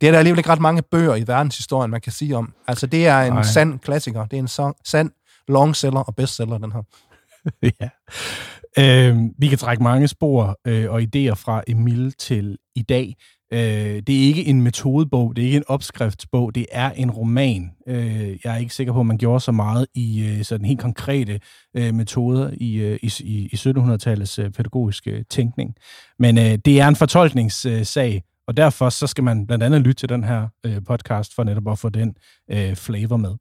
det 0.01 0.07
er 0.07 0.11
der 0.11 0.19
alligevel 0.19 0.39
ikke 0.39 0.49
ret 0.49 0.59
mange 0.59 0.81
bøger 0.81 1.15
i 1.15 1.27
verdenshistorien, 1.27 1.91
man 1.91 2.01
kan 2.01 2.11
sige 2.11 2.37
om. 2.37 2.53
Altså, 2.67 2.87
det 2.87 3.07
er 3.07 3.21
en 3.21 3.33
Ej. 3.33 3.43
sand 3.43 3.79
klassiker. 3.79 4.25
Det 4.25 4.37
er 4.37 4.41
en 4.41 4.47
sand, 4.47 4.75
sand 4.85 5.11
longseller 5.47 5.99
og 5.99 6.15
bestseller, 6.15 6.57
den 6.57 6.71
her. 6.71 6.81
ja. 7.81 7.89
Øh, 8.77 9.17
vi 9.37 9.47
kan 9.47 9.57
trække 9.57 9.83
mange 9.83 10.07
spor 10.07 10.59
øh, 10.67 10.91
og 10.91 11.01
idéer 11.01 11.33
fra 11.33 11.63
Emil 11.67 12.13
til 12.13 12.57
i 12.75 12.81
dag. 12.81 13.15
Øh, 13.53 13.59
det 14.07 14.09
er 14.09 14.27
ikke 14.27 14.45
en 14.45 14.61
metodebog, 14.61 15.35
det 15.35 15.41
er 15.41 15.45
ikke 15.45 15.57
en 15.57 15.63
opskriftsbog, 15.67 16.55
det 16.55 16.65
er 16.71 16.91
en 16.91 17.11
roman. 17.11 17.71
Øh, 17.87 18.29
jeg 18.43 18.53
er 18.53 18.57
ikke 18.57 18.73
sikker 18.73 18.93
på, 18.93 18.99
at 18.99 19.05
man 19.05 19.17
gjorde 19.17 19.39
så 19.39 19.51
meget 19.51 19.87
i 19.93 20.25
øh, 20.25 20.43
sådan 20.43 20.65
helt 20.65 20.79
konkrete 20.79 21.39
øh, 21.77 21.93
metoder 21.93 22.51
i, 22.53 22.75
øh, 22.75 22.99
i, 23.01 23.11
i 23.51 23.55
1700-tallets 23.55 24.39
øh, 24.39 24.51
pædagogiske 24.51 25.11
øh, 25.11 25.23
tænkning. 25.29 25.75
Men 26.19 26.37
øh, 26.37 26.57
det 26.65 26.79
er 26.79 26.87
en 26.87 26.95
fortolkningssag, 26.95 28.23
og 28.47 28.57
derfor 28.57 28.89
så 28.89 29.07
skal 29.07 29.23
man 29.23 29.47
blandt 29.47 29.63
andet 29.63 29.81
lytte 29.81 29.99
til 29.99 30.09
den 30.09 30.23
her 30.23 30.47
øh, 30.65 30.83
podcast 30.87 31.35
for 31.35 31.43
netop 31.43 31.71
at 31.71 31.79
få 31.79 31.89
den 31.89 32.15
øh, 32.51 32.75
flavor 32.75 33.17
med. 33.17 33.35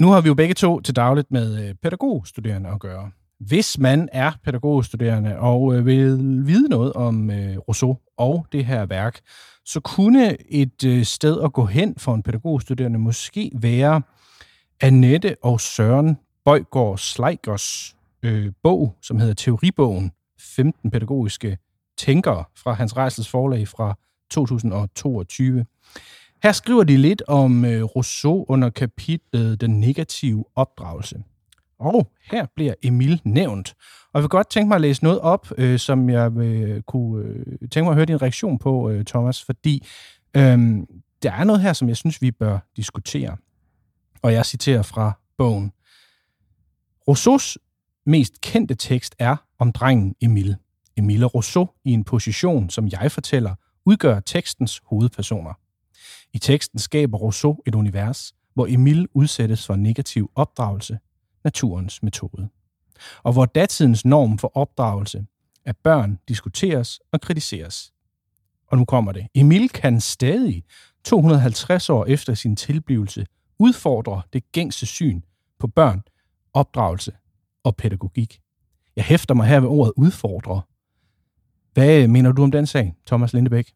Nu 0.00 0.08
har 0.08 0.20
vi 0.20 0.28
jo 0.28 0.34
begge 0.34 0.54
to 0.54 0.80
til 0.80 0.96
dagligt 0.96 1.30
med 1.30 1.68
øh, 1.68 1.74
pædagogstuderende 1.82 2.70
at 2.70 2.80
gøre. 2.80 3.10
Hvis 3.40 3.78
man 3.78 4.08
er 4.12 4.32
pædagogstuderende 4.44 5.38
og 5.38 5.74
øh, 5.74 5.86
vil 5.86 6.18
vide 6.46 6.68
noget 6.68 6.92
om 6.92 7.30
øh, 7.30 7.58
Rousseau 7.58 7.98
og 8.16 8.46
det 8.52 8.64
her 8.64 8.86
værk, 8.86 9.20
så 9.64 9.80
kunne 9.80 10.52
et 10.52 10.84
øh, 10.84 11.04
sted 11.04 11.40
at 11.42 11.52
gå 11.52 11.64
hen 11.64 11.94
for 11.98 12.14
en 12.14 12.22
pædagogstuderende 12.22 12.98
måske 12.98 13.50
være 13.54 14.02
Annette 14.80 15.36
og 15.42 15.60
Søren 15.60 16.16
Bøjgaard 16.44 16.98
Sleigers 16.98 17.96
øh, 18.22 18.52
bog, 18.62 18.94
som 19.02 19.18
hedder 19.18 19.34
Teoribogen 19.34 20.12
15 20.40 20.90
pædagogiske 20.90 21.58
tænkere 21.98 22.44
fra 22.56 22.72
Hans 22.72 22.96
Rejsels 22.96 23.28
forlag 23.28 23.68
fra 23.68 23.98
2022. 24.30 25.66
Her 26.42 26.52
skriver 26.52 26.84
de 26.84 26.96
lidt 26.96 27.22
om 27.28 27.64
øh, 27.64 27.82
Rousseau 27.82 28.44
under 28.48 28.70
kapitlet 28.70 29.60
Den 29.60 29.80
negative 29.80 30.44
opdragelse. 30.54 31.16
Og 31.78 32.12
her 32.30 32.46
bliver 32.54 32.74
Emil 32.82 33.20
nævnt. 33.24 33.74
Og 34.12 34.18
jeg 34.18 34.22
vil 34.22 34.28
godt 34.28 34.50
tænke 34.50 34.68
mig 34.68 34.74
at 34.74 34.80
læse 34.80 35.04
noget 35.04 35.20
op, 35.20 35.48
øh, 35.58 35.78
som 35.78 36.10
jeg 36.10 36.36
øh, 36.36 36.82
kunne 36.82 37.24
øh, 37.24 37.46
tænke 37.58 37.82
mig 37.82 37.90
at 37.90 37.94
høre 37.94 38.06
din 38.06 38.22
reaktion 38.22 38.58
på, 38.58 38.90
øh, 38.90 39.04
Thomas, 39.04 39.44
fordi 39.44 39.86
øh, 40.36 40.58
der 41.22 41.32
er 41.32 41.44
noget 41.44 41.62
her, 41.62 41.72
som 41.72 41.88
jeg 41.88 41.96
synes, 41.96 42.22
vi 42.22 42.30
bør 42.30 42.58
diskutere. 42.76 43.36
Og 44.22 44.32
jeg 44.32 44.46
citerer 44.46 44.82
fra 44.82 45.12
bogen. 45.38 45.72
Rousseaus 47.08 47.58
mest 48.06 48.40
kendte 48.40 48.74
tekst 48.74 49.14
er 49.18 49.36
om 49.58 49.72
drengen 49.72 50.14
Emil. 50.20 50.56
Emil 50.96 51.24
og 51.24 51.34
Rousseau 51.34 51.68
i 51.84 51.92
en 51.92 52.04
position, 52.04 52.70
som 52.70 52.88
jeg 52.88 53.12
fortæller, 53.12 53.54
udgør 53.86 54.20
tekstens 54.20 54.82
hovedpersoner. 54.84 55.52
I 56.32 56.38
teksten 56.38 56.78
skaber 56.78 57.18
Rousseau 57.18 57.58
et 57.66 57.74
univers, 57.74 58.32
hvor 58.54 58.66
Emil 58.66 59.08
udsættes 59.14 59.66
for 59.66 59.76
negativ 59.76 60.30
opdragelse, 60.34 60.98
naturens 61.46 62.02
metode. 62.02 62.48
Og 63.22 63.32
hvor 63.32 63.46
datidens 63.46 64.04
norm 64.04 64.38
for 64.38 64.56
opdragelse 64.56 65.26
af 65.64 65.76
børn 65.76 66.18
diskuteres 66.28 67.00
og 67.12 67.20
kritiseres. 67.20 67.92
Og 68.68 68.78
nu 68.78 68.84
kommer 68.84 69.12
det. 69.12 69.26
Emil 69.34 69.68
kan 69.68 70.00
stadig, 70.00 70.64
250 71.04 71.90
år 71.90 72.04
efter 72.04 72.34
sin 72.34 72.56
tilblivelse, 72.56 73.26
udfordre 73.58 74.22
det 74.32 74.52
gængse 74.52 74.86
syn 74.86 75.20
på 75.58 75.66
børn, 75.66 76.02
opdragelse 76.52 77.12
og 77.64 77.76
pædagogik. 77.76 78.40
Jeg 78.96 79.04
hæfter 79.04 79.34
mig 79.34 79.46
her 79.46 79.60
ved 79.60 79.68
ordet 79.68 79.92
udfordre. 79.96 80.62
Hvad 81.74 82.08
mener 82.08 82.32
du 82.32 82.42
om 82.42 82.50
den 82.50 82.66
sag, 82.66 82.94
Thomas 83.06 83.32
Lindebæk? 83.32 83.72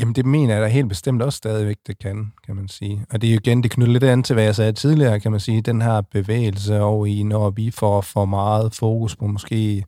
Jamen, 0.00 0.14
det 0.14 0.26
mener 0.26 0.54
jeg 0.54 0.62
da 0.62 0.68
helt 0.68 0.88
bestemt 0.88 1.22
også 1.22 1.36
stadigvæk, 1.36 1.76
det 1.86 1.98
kan, 1.98 2.32
kan 2.46 2.56
man 2.56 2.68
sige. 2.68 3.06
Og 3.10 3.20
det 3.20 3.28
er 3.28 3.32
jo 3.34 3.40
igen, 3.44 3.62
det 3.62 3.70
knytter 3.70 3.92
lidt 3.92 4.04
an 4.04 4.22
til, 4.22 4.34
hvad 4.34 4.44
jeg 4.44 4.54
sagde 4.54 4.72
tidligere, 4.72 5.20
kan 5.20 5.30
man 5.30 5.40
sige, 5.40 5.60
den 5.62 5.82
her 5.82 6.00
bevægelse 6.00 6.80
over 6.80 7.06
i, 7.06 7.22
når 7.22 7.50
vi 7.50 7.70
får 7.70 8.00
for 8.00 8.24
meget 8.24 8.74
fokus 8.74 9.16
på 9.16 9.26
måske 9.26 9.84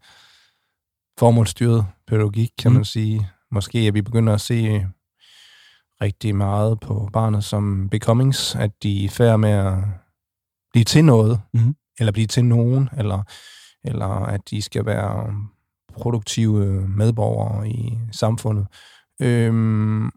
formålsstyret 1.18 1.86
pædagogik, 2.06 2.50
kan 2.58 2.70
mm. 2.70 2.74
man 2.74 2.84
sige. 2.84 3.28
Måske 3.50 3.78
at 3.78 3.94
vi 3.94 4.02
begynder 4.02 4.34
at 4.34 4.40
se 4.40 4.86
rigtig 6.02 6.36
meget 6.36 6.80
på 6.80 7.08
barnet 7.12 7.44
som 7.44 7.88
becomings, 7.88 8.54
at 8.54 8.70
de 8.82 9.04
er 9.04 9.08
færd 9.08 9.38
med 9.38 9.50
at 9.50 9.74
blive 10.72 10.84
til 10.84 11.04
noget, 11.04 11.40
mm. 11.54 11.76
eller 11.98 12.12
blive 12.12 12.26
til 12.26 12.44
nogen, 12.44 12.88
eller, 12.96 13.22
eller 13.84 14.06
at 14.06 14.40
de 14.50 14.62
skal 14.62 14.86
være 14.86 15.34
produktive 15.92 16.64
medborgere 16.88 17.68
i 17.68 17.98
samfundet. 18.12 18.66
Øhm, 19.20 20.10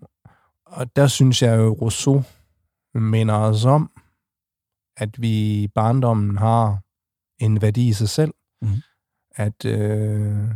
og 0.66 0.96
der 0.96 1.08
synes 1.08 1.41
jeg 1.41 1.58
jo, 1.58 1.74
Rousseau 1.74 2.24
minder 2.93 3.34
os 3.34 3.66
om, 3.66 3.91
at 4.98 5.22
vi 5.22 5.64
i 5.64 5.68
barndommen 5.68 6.38
har 6.38 6.80
en 7.39 7.62
værdi 7.62 7.88
i 7.88 7.93
sig 7.93 8.10
selv. 8.10 8.34
Mhm. 8.62 8.82
At, 9.36 9.66
øh, 9.66 10.48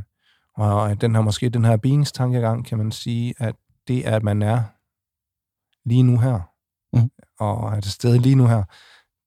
og 0.55 0.91
at 0.91 1.01
den 1.01 1.15
her, 1.15 1.21
måske 1.21 1.49
den 1.49 1.65
her 1.65 1.77
beings 1.77 2.11
tankegang, 2.11 2.65
kan 2.65 2.77
man 2.77 2.91
sige, 2.91 3.33
at 3.37 3.55
det, 3.87 4.03
at 4.03 4.23
man 4.23 4.41
er 4.41 4.63
lige 5.89 6.03
nu 6.03 6.17
her, 6.17 6.39
Mhm. 6.93 7.11
og 7.39 7.75
er 7.75 7.81
til 7.81 7.91
stede 7.91 8.17
lige 8.19 8.35
nu 8.35 8.47
her, 8.47 8.63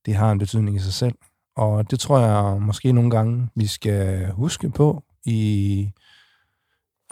det 0.06 0.14
har 0.14 0.32
en 0.32 0.38
betydning 0.38 0.76
i 0.76 0.80
sig 0.80 0.92
selv. 0.92 1.14
Og 1.56 1.90
det 1.90 2.00
tror 2.00 2.18
jeg 2.18 2.62
måske 2.62 2.92
nogle 2.92 3.10
gange, 3.10 3.48
vi 3.54 3.66
skal 3.66 4.30
huske 4.30 4.70
på 4.70 5.04
i 5.24 5.92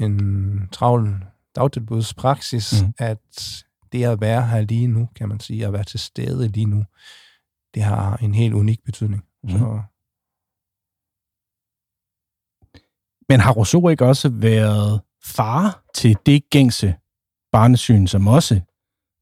en 0.01 0.69
travl 0.73 1.25
dagtilbudspraksis, 1.61 2.83
mm. 2.83 2.93
at 2.99 3.19
det 3.93 4.05
at 4.05 4.21
være 4.21 4.47
her 4.47 4.61
lige 4.61 4.87
nu, 4.87 5.09
kan 5.15 5.29
man 5.29 5.41
sige, 5.41 5.67
at 5.67 5.73
være 5.73 5.85
til 5.85 6.01
stede 6.01 6.49
lige 6.49 6.67
nu, 6.67 6.85
det 7.75 7.83
har 7.83 8.17
en 8.17 8.35
helt 8.35 8.55
unik 8.55 8.85
betydning. 8.85 9.25
Mhm. 9.43 9.59
Så 9.59 9.83
Men 13.29 13.41
har 13.41 13.53
Rousseau 13.53 13.89
ikke 13.89 14.07
også 14.07 14.29
været 14.29 15.01
far 15.25 15.85
til 15.95 16.17
det 16.27 16.51
gængse 16.51 16.95
barnesyn, 17.53 18.07
som 18.07 18.27
også 18.27 18.61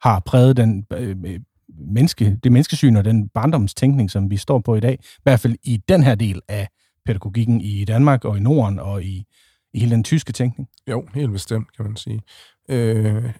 har 0.03 0.21
præget 0.21 0.57
den, 0.57 0.87
øh, 0.93 1.17
øh, 1.25 1.41
menneske, 1.69 2.39
det 2.45 2.53
menneskesyn 2.53 2.97
og 2.97 3.05
den 3.05 3.29
barndomstænkning, 3.29 4.11
som 4.11 4.31
vi 4.31 4.37
står 4.37 4.59
på 4.59 4.75
i 4.75 4.81
dag, 4.81 4.99
i 5.03 5.21
hvert 5.23 5.41
fald 5.41 5.57
i 5.63 5.77
den 5.77 6.03
her 6.03 6.15
del 6.15 6.41
af 6.49 6.69
pædagogikken 7.07 7.61
i 7.61 7.85
Danmark 7.85 8.25
og 8.25 8.37
i 8.37 8.41
Norden 8.41 8.79
og 8.79 9.05
i, 9.05 9.27
i 9.75 9.79
hele 9.79 9.91
den 9.91 10.05
tyske 10.05 10.33
tænkning. 10.33 10.69
Jo, 10.87 11.09
helt 11.15 11.33
bestemt, 11.33 11.77
kan 11.77 11.85
man 11.85 11.97
sige. 11.97 12.23
Øh, 12.69 13.33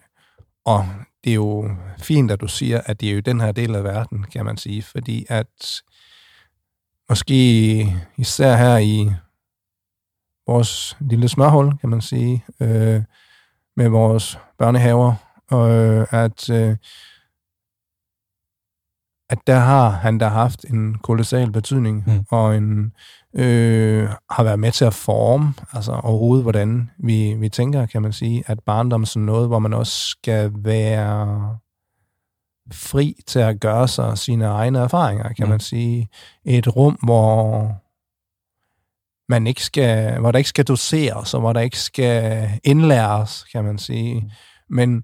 og 0.65 0.85
det 1.23 1.29
er 1.29 1.35
jo 1.35 1.69
fint, 1.99 2.31
at 2.31 2.41
du 2.41 2.47
siger, 2.47 2.81
at 2.85 3.01
det 3.01 3.09
er 3.09 3.13
jo 3.13 3.19
den 3.19 3.41
her 3.41 3.51
del 3.51 3.75
af 3.75 3.83
verden, 3.83 4.23
kan 4.23 4.45
man 4.45 4.57
sige, 4.57 4.81
fordi 4.83 5.25
at 5.29 5.81
måske 7.09 7.95
især 8.17 8.55
her 8.55 8.77
i 8.77 9.11
vores 10.47 10.97
lille 10.99 11.29
smørhul, 11.29 11.77
kan 11.77 11.89
man 11.89 12.01
sige, 12.01 12.45
øh, 12.59 13.03
med 13.75 13.89
vores 13.89 14.39
børnehaver, 14.57 15.13
øh, 15.53 16.07
at, 16.11 16.49
øh, 16.49 16.77
at 19.29 19.39
der 19.47 19.59
har 19.59 19.89
han 19.89 20.19
der 20.19 20.27
haft 20.29 20.65
en 20.65 20.95
kolossal 20.97 21.51
betydning, 21.51 22.03
Mm. 22.07 22.25
og 22.31 22.57
en 22.57 22.91
øh, 23.35 24.09
har 24.31 24.43
været 24.43 24.59
med 24.59 24.71
til 24.71 24.85
at 24.85 24.93
forme, 24.93 25.53
altså 25.73 25.91
overhovedet, 25.91 26.43
hvordan 26.43 26.89
vi, 26.99 27.33
vi 27.33 27.49
tænker, 27.49 27.85
kan 27.85 28.01
man 28.01 28.13
sige, 28.13 28.43
at 28.47 28.59
barndom 28.65 29.01
er 29.01 29.05
sådan 29.05 29.25
noget, 29.25 29.47
hvor 29.47 29.59
man 29.59 29.73
også 29.73 30.07
skal 30.07 30.51
være 30.55 31.57
fri 32.73 33.15
til 33.27 33.39
at 33.39 33.59
gøre 33.59 33.87
sig 33.87 34.17
sine 34.17 34.45
egne 34.45 34.79
erfaringer, 34.79 35.33
kan 35.33 35.45
Mm. 35.45 35.49
man 35.49 35.59
sige. 35.59 36.09
Et 36.45 36.75
rum, 36.75 36.93
hvor 37.03 37.67
man 39.31 39.47
ikke 39.47 39.63
skal, 39.63 40.19
hvor 40.19 40.31
der 40.31 40.37
ikke 40.37 40.49
skal 40.49 40.65
doseres, 40.65 41.33
og 41.33 41.39
hvor 41.39 41.53
der 41.53 41.59
ikke 41.59 41.79
skal 41.79 42.49
indlæres, 42.63 43.43
kan 43.51 43.63
man 43.63 43.77
sige. 43.77 44.31
Men 44.69 44.95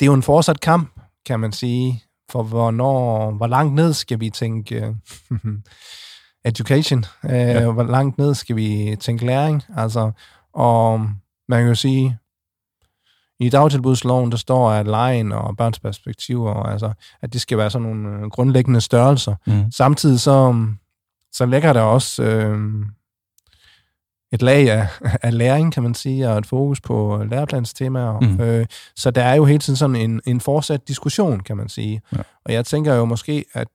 det 0.00 0.02
er 0.02 0.06
jo 0.06 0.14
en 0.14 0.22
fortsat 0.22 0.60
kamp, 0.60 1.00
kan 1.26 1.40
man 1.40 1.52
sige, 1.52 2.02
for 2.30 2.42
hvornår, 2.42 3.30
hvor 3.30 3.46
langt 3.46 3.74
ned 3.74 3.92
skal 3.92 4.20
vi 4.20 4.30
tænke 4.30 4.94
education, 6.44 7.04
øh, 7.24 7.30
Ja. 7.32 7.70
hvor 7.70 7.82
langt 7.82 8.18
ned 8.18 8.34
skal 8.34 8.56
vi 8.56 8.96
tænke 9.00 9.26
læring, 9.26 9.62
altså, 9.76 10.10
og 10.52 11.00
man 11.48 11.60
kan 11.60 11.68
jo 11.68 11.74
sige, 11.74 12.18
i 13.40 13.48
dagtilbudsloven, 13.48 14.30
der 14.30 14.36
står, 14.36 14.70
at 14.70 14.86
lejen 14.86 15.32
og 15.32 15.56
børns 15.56 15.80
perspektiver, 15.80 16.54
altså, 16.54 16.92
at 17.22 17.32
det 17.32 17.40
skal 17.40 17.58
være 17.58 17.70
sådan 17.70 17.88
nogle 17.88 18.18
øh, 18.18 18.22
grundlæggende 18.30 18.80
størrelser. 18.80 19.34
Mm. 19.46 19.70
Samtidig 19.72 20.20
så, 20.20 20.66
så 21.32 21.46
lægger 21.46 21.72
der 21.72 21.80
også 21.80 22.22
øh, 22.22 22.58
et 24.32 24.42
lag 24.42 24.70
af, 24.70 24.88
af 25.22 25.38
læring, 25.38 25.72
kan 25.72 25.82
man 25.82 25.94
sige, 25.94 26.28
og 26.28 26.38
et 26.38 26.46
fokus 26.46 26.80
på 26.80 27.24
læreplanstemaer. 27.30 28.20
Mm. 28.20 28.26
Mm. 28.26 28.40
Øh, 28.40 28.66
så 28.96 29.10
der 29.10 29.22
er 29.24 29.34
jo 29.34 29.44
hele 29.44 29.58
tiden 29.58 29.76
sådan 29.76 29.96
en, 29.96 30.20
en 30.26 30.40
fortsat 30.40 30.88
diskussion, 30.88 31.40
kan 31.40 31.56
man 31.56 31.68
sige. 31.68 32.00
Ja. 32.16 32.22
Og 32.44 32.52
jeg 32.52 32.66
tænker 32.66 32.94
jo 32.94 33.04
måske, 33.04 33.44
at 33.52 33.68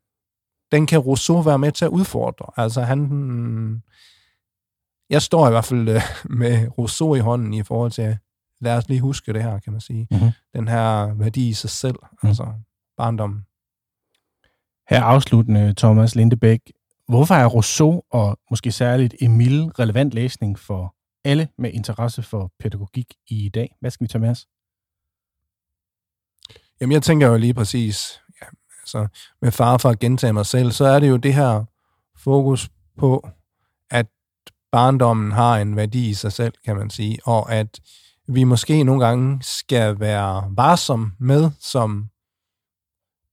den 0.72 0.86
kan 0.86 1.00
Rousseau 1.00 1.42
være 1.42 1.60
med 1.60 1.72
til 1.72 1.86
at 1.86 1.90
udfordre. 1.92 2.64
Altså 2.64 2.82
han... 2.82 3.00
mm, 3.00 3.82
Jeg 5.10 5.22
står 5.22 5.48
i 5.48 5.52
hvert 5.52 5.66
fald 5.66 5.90
øh, 5.90 6.02
med 6.26 6.68
Rousseau 6.78 7.16
i 7.16 7.20
hånden 7.20 7.54
i 7.54 7.64
forhold 7.64 7.92
til, 7.92 8.18
lad 8.62 8.78
os 8.78 8.88
lige 8.90 9.02
huske 9.02 9.34
det 9.34 9.44
her, 9.44 9.60
kan 9.60 9.72
man 9.74 9.82
sige. 9.82 10.08
Mhm. 10.12 10.30
Den 10.56 10.68
her 10.68 11.14
værdi 11.14 11.50
i 11.50 11.54
sig 11.54 11.70
selv, 11.70 11.96
Mm. 12.24 12.30
altså 12.30 12.48
barndommen. 12.98 13.46
Her 14.90 15.04
afsluttende, 15.04 15.74
Thomas 15.78 16.16
Lindebæk. 16.16 16.60
Hvorfor 17.08 17.36
er 17.36 17.46
Rousseau 17.46 18.02
og 18.12 18.40
måske 18.50 18.72
særligt 18.72 19.16
Emile 19.22 19.72
relevant 19.80 20.14
læsning 20.14 20.60
for 20.60 20.96
alle 21.24 21.48
med 21.58 21.72
interesse 21.74 22.24
for 22.24 22.52
pædagogik 22.60 23.14
i 23.28 23.50
dag? 23.50 23.76
Hvad 23.80 23.92
skal 23.92 24.04
vi 24.04 24.08
tage 24.08 24.22
med 24.22 24.30
os? 24.30 24.48
Jamen, 26.82 26.94
jeg 26.94 27.04
tænker 27.04 27.28
jo 27.28 27.38
lige 27.38 27.54
præcis, 27.54 28.22
ja, 28.42 28.48
altså, 28.82 29.08
med 29.42 29.52
far 29.52 29.78
for 29.78 29.90
at 29.90 30.00
gentage 30.00 30.34
mig 30.34 30.46
selv, 30.46 30.72
så 30.72 30.86
er 30.86 31.00
det 31.00 31.10
jo 31.10 31.18
det 31.18 31.34
her 31.34 31.66
fokus 32.18 32.70
på, 32.98 33.28
at 33.90 34.08
barndommen 34.72 35.32
har 35.32 35.58
en 35.58 35.76
værdi 35.76 36.10
i 36.10 36.14
sig 36.14 36.32
selv, 36.32 36.54
kan 36.66 36.76
man 36.76 36.90
sige, 36.90 37.20
og 37.26 37.52
at 37.52 37.80
vi 38.28 38.44
måske 38.44 38.84
nogle 38.84 39.06
gange 39.06 39.44
skal 39.44 40.00
være 40.00 40.52
varsom 40.56 41.14
med 41.20 41.52
som 41.60 42.10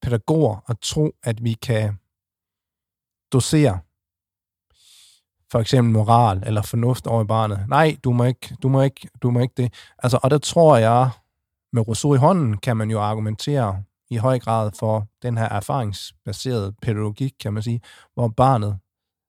pædagoger 0.03 0.65
at 0.69 0.79
tro, 0.83 1.13
at 1.23 1.45
vi 1.45 1.53
kan 1.53 2.00
dosere 3.33 3.79
for 5.53 5.59
eksempel 5.59 5.93
moral 5.93 6.43
eller 6.47 6.63
fornuft 6.63 7.07
over 7.07 7.23
i 7.23 7.27
barnet. 7.27 7.65
Nej, 7.69 7.97
du 8.05 8.13
må 8.13 8.25
ikke, 8.25 8.57
du 8.63 8.69
må 8.69 8.83
ikke, 8.83 9.09
du 9.23 9.31
må 9.31 9.41
ikke 9.41 9.55
det. 9.57 9.75
Altså, 10.03 10.19
og 10.23 10.31
der 10.31 10.39
tror 10.39 10.77
jeg, 10.77 11.11
med 11.73 11.89
Rousseau 11.89 12.15
i 12.15 12.19
hånden, 12.19 12.57
kan 12.57 12.77
man 12.77 12.91
jo 12.91 13.01
argumentere 13.01 13.83
i 14.11 14.17
høj 14.17 14.39
grad 14.39 14.71
for 14.79 15.07
den 15.23 15.39
her 15.39 15.49
erfaringsbaserede 15.49 16.75
pædagogik, 16.83 17.33
kan 17.41 17.53
man 17.53 17.63
sige, 17.63 17.81
hvor 18.15 18.29
barnet 18.29 18.79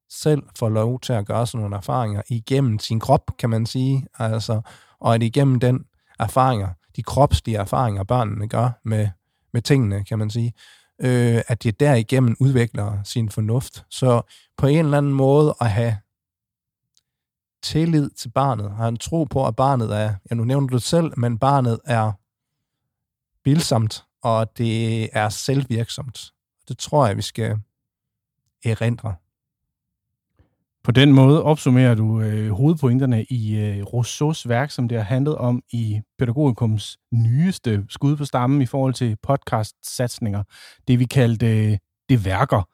selv 0.10 0.43
får 0.60 0.70
lov 0.70 0.99
til 0.99 1.14
at 1.14 1.26
gøre 1.26 1.47
sådan 1.47 1.62
nogle 1.62 1.76
erfaringer 1.76 2.22
igennem 2.30 2.80
sin 2.80 2.99
krop, 2.99 3.32
kan 3.39 3.49
man 3.49 3.66
sige, 3.66 4.08
altså, 4.20 4.62
og 4.99 5.16
at 5.16 5.24
igennem 5.24 5.60
den 5.60 5.86
erfaringer, 6.20 6.70
de 6.95 7.04
kropslige 7.04 7.58
erfaringer, 7.58 8.04
børnene 8.04 8.47
gør 8.47 8.70
med, 8.84 9.10
med 9.54 9.62
tingene, 9.62 10.04
kan 10.04 10.20
man 10.20 10.30
sige, 10.30 10.54
øh, 11.02 11.41
at 11.47 11.64
det 11.64 11.80
derigennem 11.80 12.36
udvikler 12.39 13.04
sin 13.04 13.30
fornuft. 13.30 13.86
Så 13.89 14.22
på 14.58 14.68
en 14.68 14.86
eller 14.86 14.97
anden 14.97 15.14
måde 15.14 15.56
at 15.62 15.72
have 15.72 15.97
tillid 17.64 18.10
til 18.10 18.30
barnet, 18.30 18.72
har 18.72 18.88
en 18.88 18.97
tro 18.97 19.24
på, 19.24 19.47
at 19.47 19.56
barnet 19.56 19.95
er, 19.95 20.16
ja 20.30 20.36
nu 20.36 20.43
nævner 20.43 20.68
du 20.68 20.76
det 20.76 20.84
selv, 20.84 21.20
men 21.20 21.39
barnet 21.39 21.80
er 21.86 22.12
bilsomt, 23.43 24.04
og 24.22 24.58
det 24.58 25.10
er 25.18 25.30
selvvirksomt. 25.30 26.32
Det 26.68 26.78
tror 26.78 27.08
jeg, 27.08 27.18
vi 27.18 27.22
skal 27.22 27.60
erindre. 28.66 29.16
På 30.84 30.91
den 30.91 31.13
måde 31.13 31.43
opsummerer 31.43 31.95
du 31.95 32.21
øh, 32.21 32.51
hovedpointerne 32.51 33.23
i 33.23 33.55
øh, 33.55 33.84
Rousseaus 33.84 34.49
værk, 34.49 34.71
som 34.71 34.88
det 34.88 34.97
har 34.97 35.05
handlet 35.05 35.36
om 35.36 35.63
i 35.71 36.01
Pædagogikums 36.19 36.97
nyeste 37.11 37.86
skud 37.89 38.15
på 38.15 38.25
stammen 38.25 38.61
i 38.61 38.65
forhold 38.65 38.93
til 38.93 39.17
podcast-satsninger. 39.27 40.43
Det 40.88 40.99
vi 40.99 41.05
kaldte 41.05 41.71
øh, 41.71 41.77
det 42.09 42.25
værker. 42.25 42.69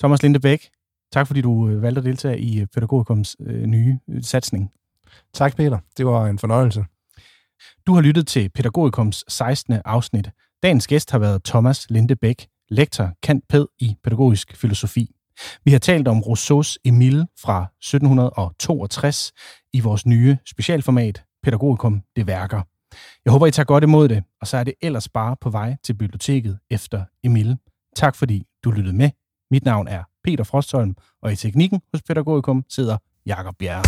Thomas 0.00 0.22
Lindebæk, 0.22 0.68
tak 1.12 1.26
fordi 1.26 1.40
du 1.40 1.68
øh, 1.68 1.82
valgte 1.82 1.98
at 1.98 2.04
deltage 2.04 2.38
i 2.38 2.60
øh, 2.60 2.66
Pædagogikums 2.66 3.36
øh, 3.40 3.66
nye 3.66 3.98
øh, 4.08 4.22
satsning. 4.22 4.70
Tak, 5.34 5.56
Peter. 5.56 5.78
Det 5.96 6.06
var 6.06 6.26
en 6.26 6.38
fornøjelse. 6.38 6.84
Du 7.86 7.94
har 7.94 8.00
lyttet 8.00 8.26
til 8.26 8.48
Pædagogikums 8.48 9.24
16. 9.28 9.80
afsnit. 9.84 10.30
Dagens 10.62 10.86
gæst 10.86 11.10
har 11.10 11.18
været 11.18 11.44
Thomas 11.44 11.90
Lindebæk, 11.90 12.46
lektor 12.68 13.12
kant 13.22 13.44
pæd 13.48 13.66
i 13.78 13.96
pædagogisk 14.04 14.56
filosofi. 14.56 15.13
Vi 15.64 15.72
har 15.72 15.78
talt 15.78 16.08
om 16.08 16.20
Rousseaus 16.20 16.78
Emile 16.84 17.26
fra 17.40 17.62
1762 17.62 19.32
i 19.72 19.80
vores 19.80 20.06
nye 20.06 20.36
specialformat 20.46 21.24
Pædagogikum 21.42 22.02
det 22.16 22.26
værker. 22.26 22.62
Jeg 23.24 23.32
håber, 23.32 23.46
I 23.46 23.50
tager 23.50 23.64
godt 23.64 23.84
imod 23.84 24.08
det, 24.08 24.24
og 24.40 24.46
så 24.46 24.56
er 24.56 24.64
det 24.64 24.74
ellers 24.82 25.08
bare 25.08 25.36
på 25.40 25.50
vej 25.50 25.76
til 25.84 25.94
biblioteket 25.94 26.58
efter 26.70 27.04
Emile. 27.24 27.58
Tak 27.96 28.16
fordi 28.16 28.46
du 28.64 28.70
lyttede 28.70 28.96
med. 28.96 29.10
Mit 29.50 29.64
navn 29.64 29.88
er 29.88 30.02
Peter 30.24 30.44
Frostholm, 30.44 30.94
og 31.22 31.32
i 31.32 31.36
teknikken 31.36 31.80
hos 31.92 32.02
Pædagogikum 32.02 32.64
sidder 32.68 32.96
Jakob 33.26 33.54
Bjerre. 33.58 33.84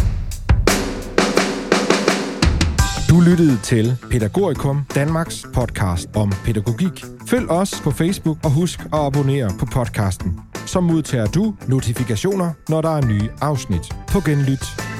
Du 3.08 3.20
lyttede 3.20 3.60
til 3.62 3.96
Pædagogikum, 4.10 4.84
Danmarks 4.94 5.46
podcast 5.54 6.16
om 6.16 6.32
pædagogik. 6.44 7.04
Følg 7.26 7.50
os 7.50 7.80
på 7.84 7.90
Facebook 7.90 8.38
og 8.44 8.50
husk 8.50 8.80
at 8.80 8.88
abonnere 8.92 9.50
på 9.58 9.66
podcasten. 9.66 10.40
Så 10.66 10.80
modtager 10.80 11.26
du 11.26 11.54
notifikationer, 11.68 12.52
når 12.68 12.80
der 12.80 12.96
er 12.96 13.06
nye 13.06 13.28
afsnit. 13.40 13.94
På 14.08 14.20
genlyt. 14.20 14.95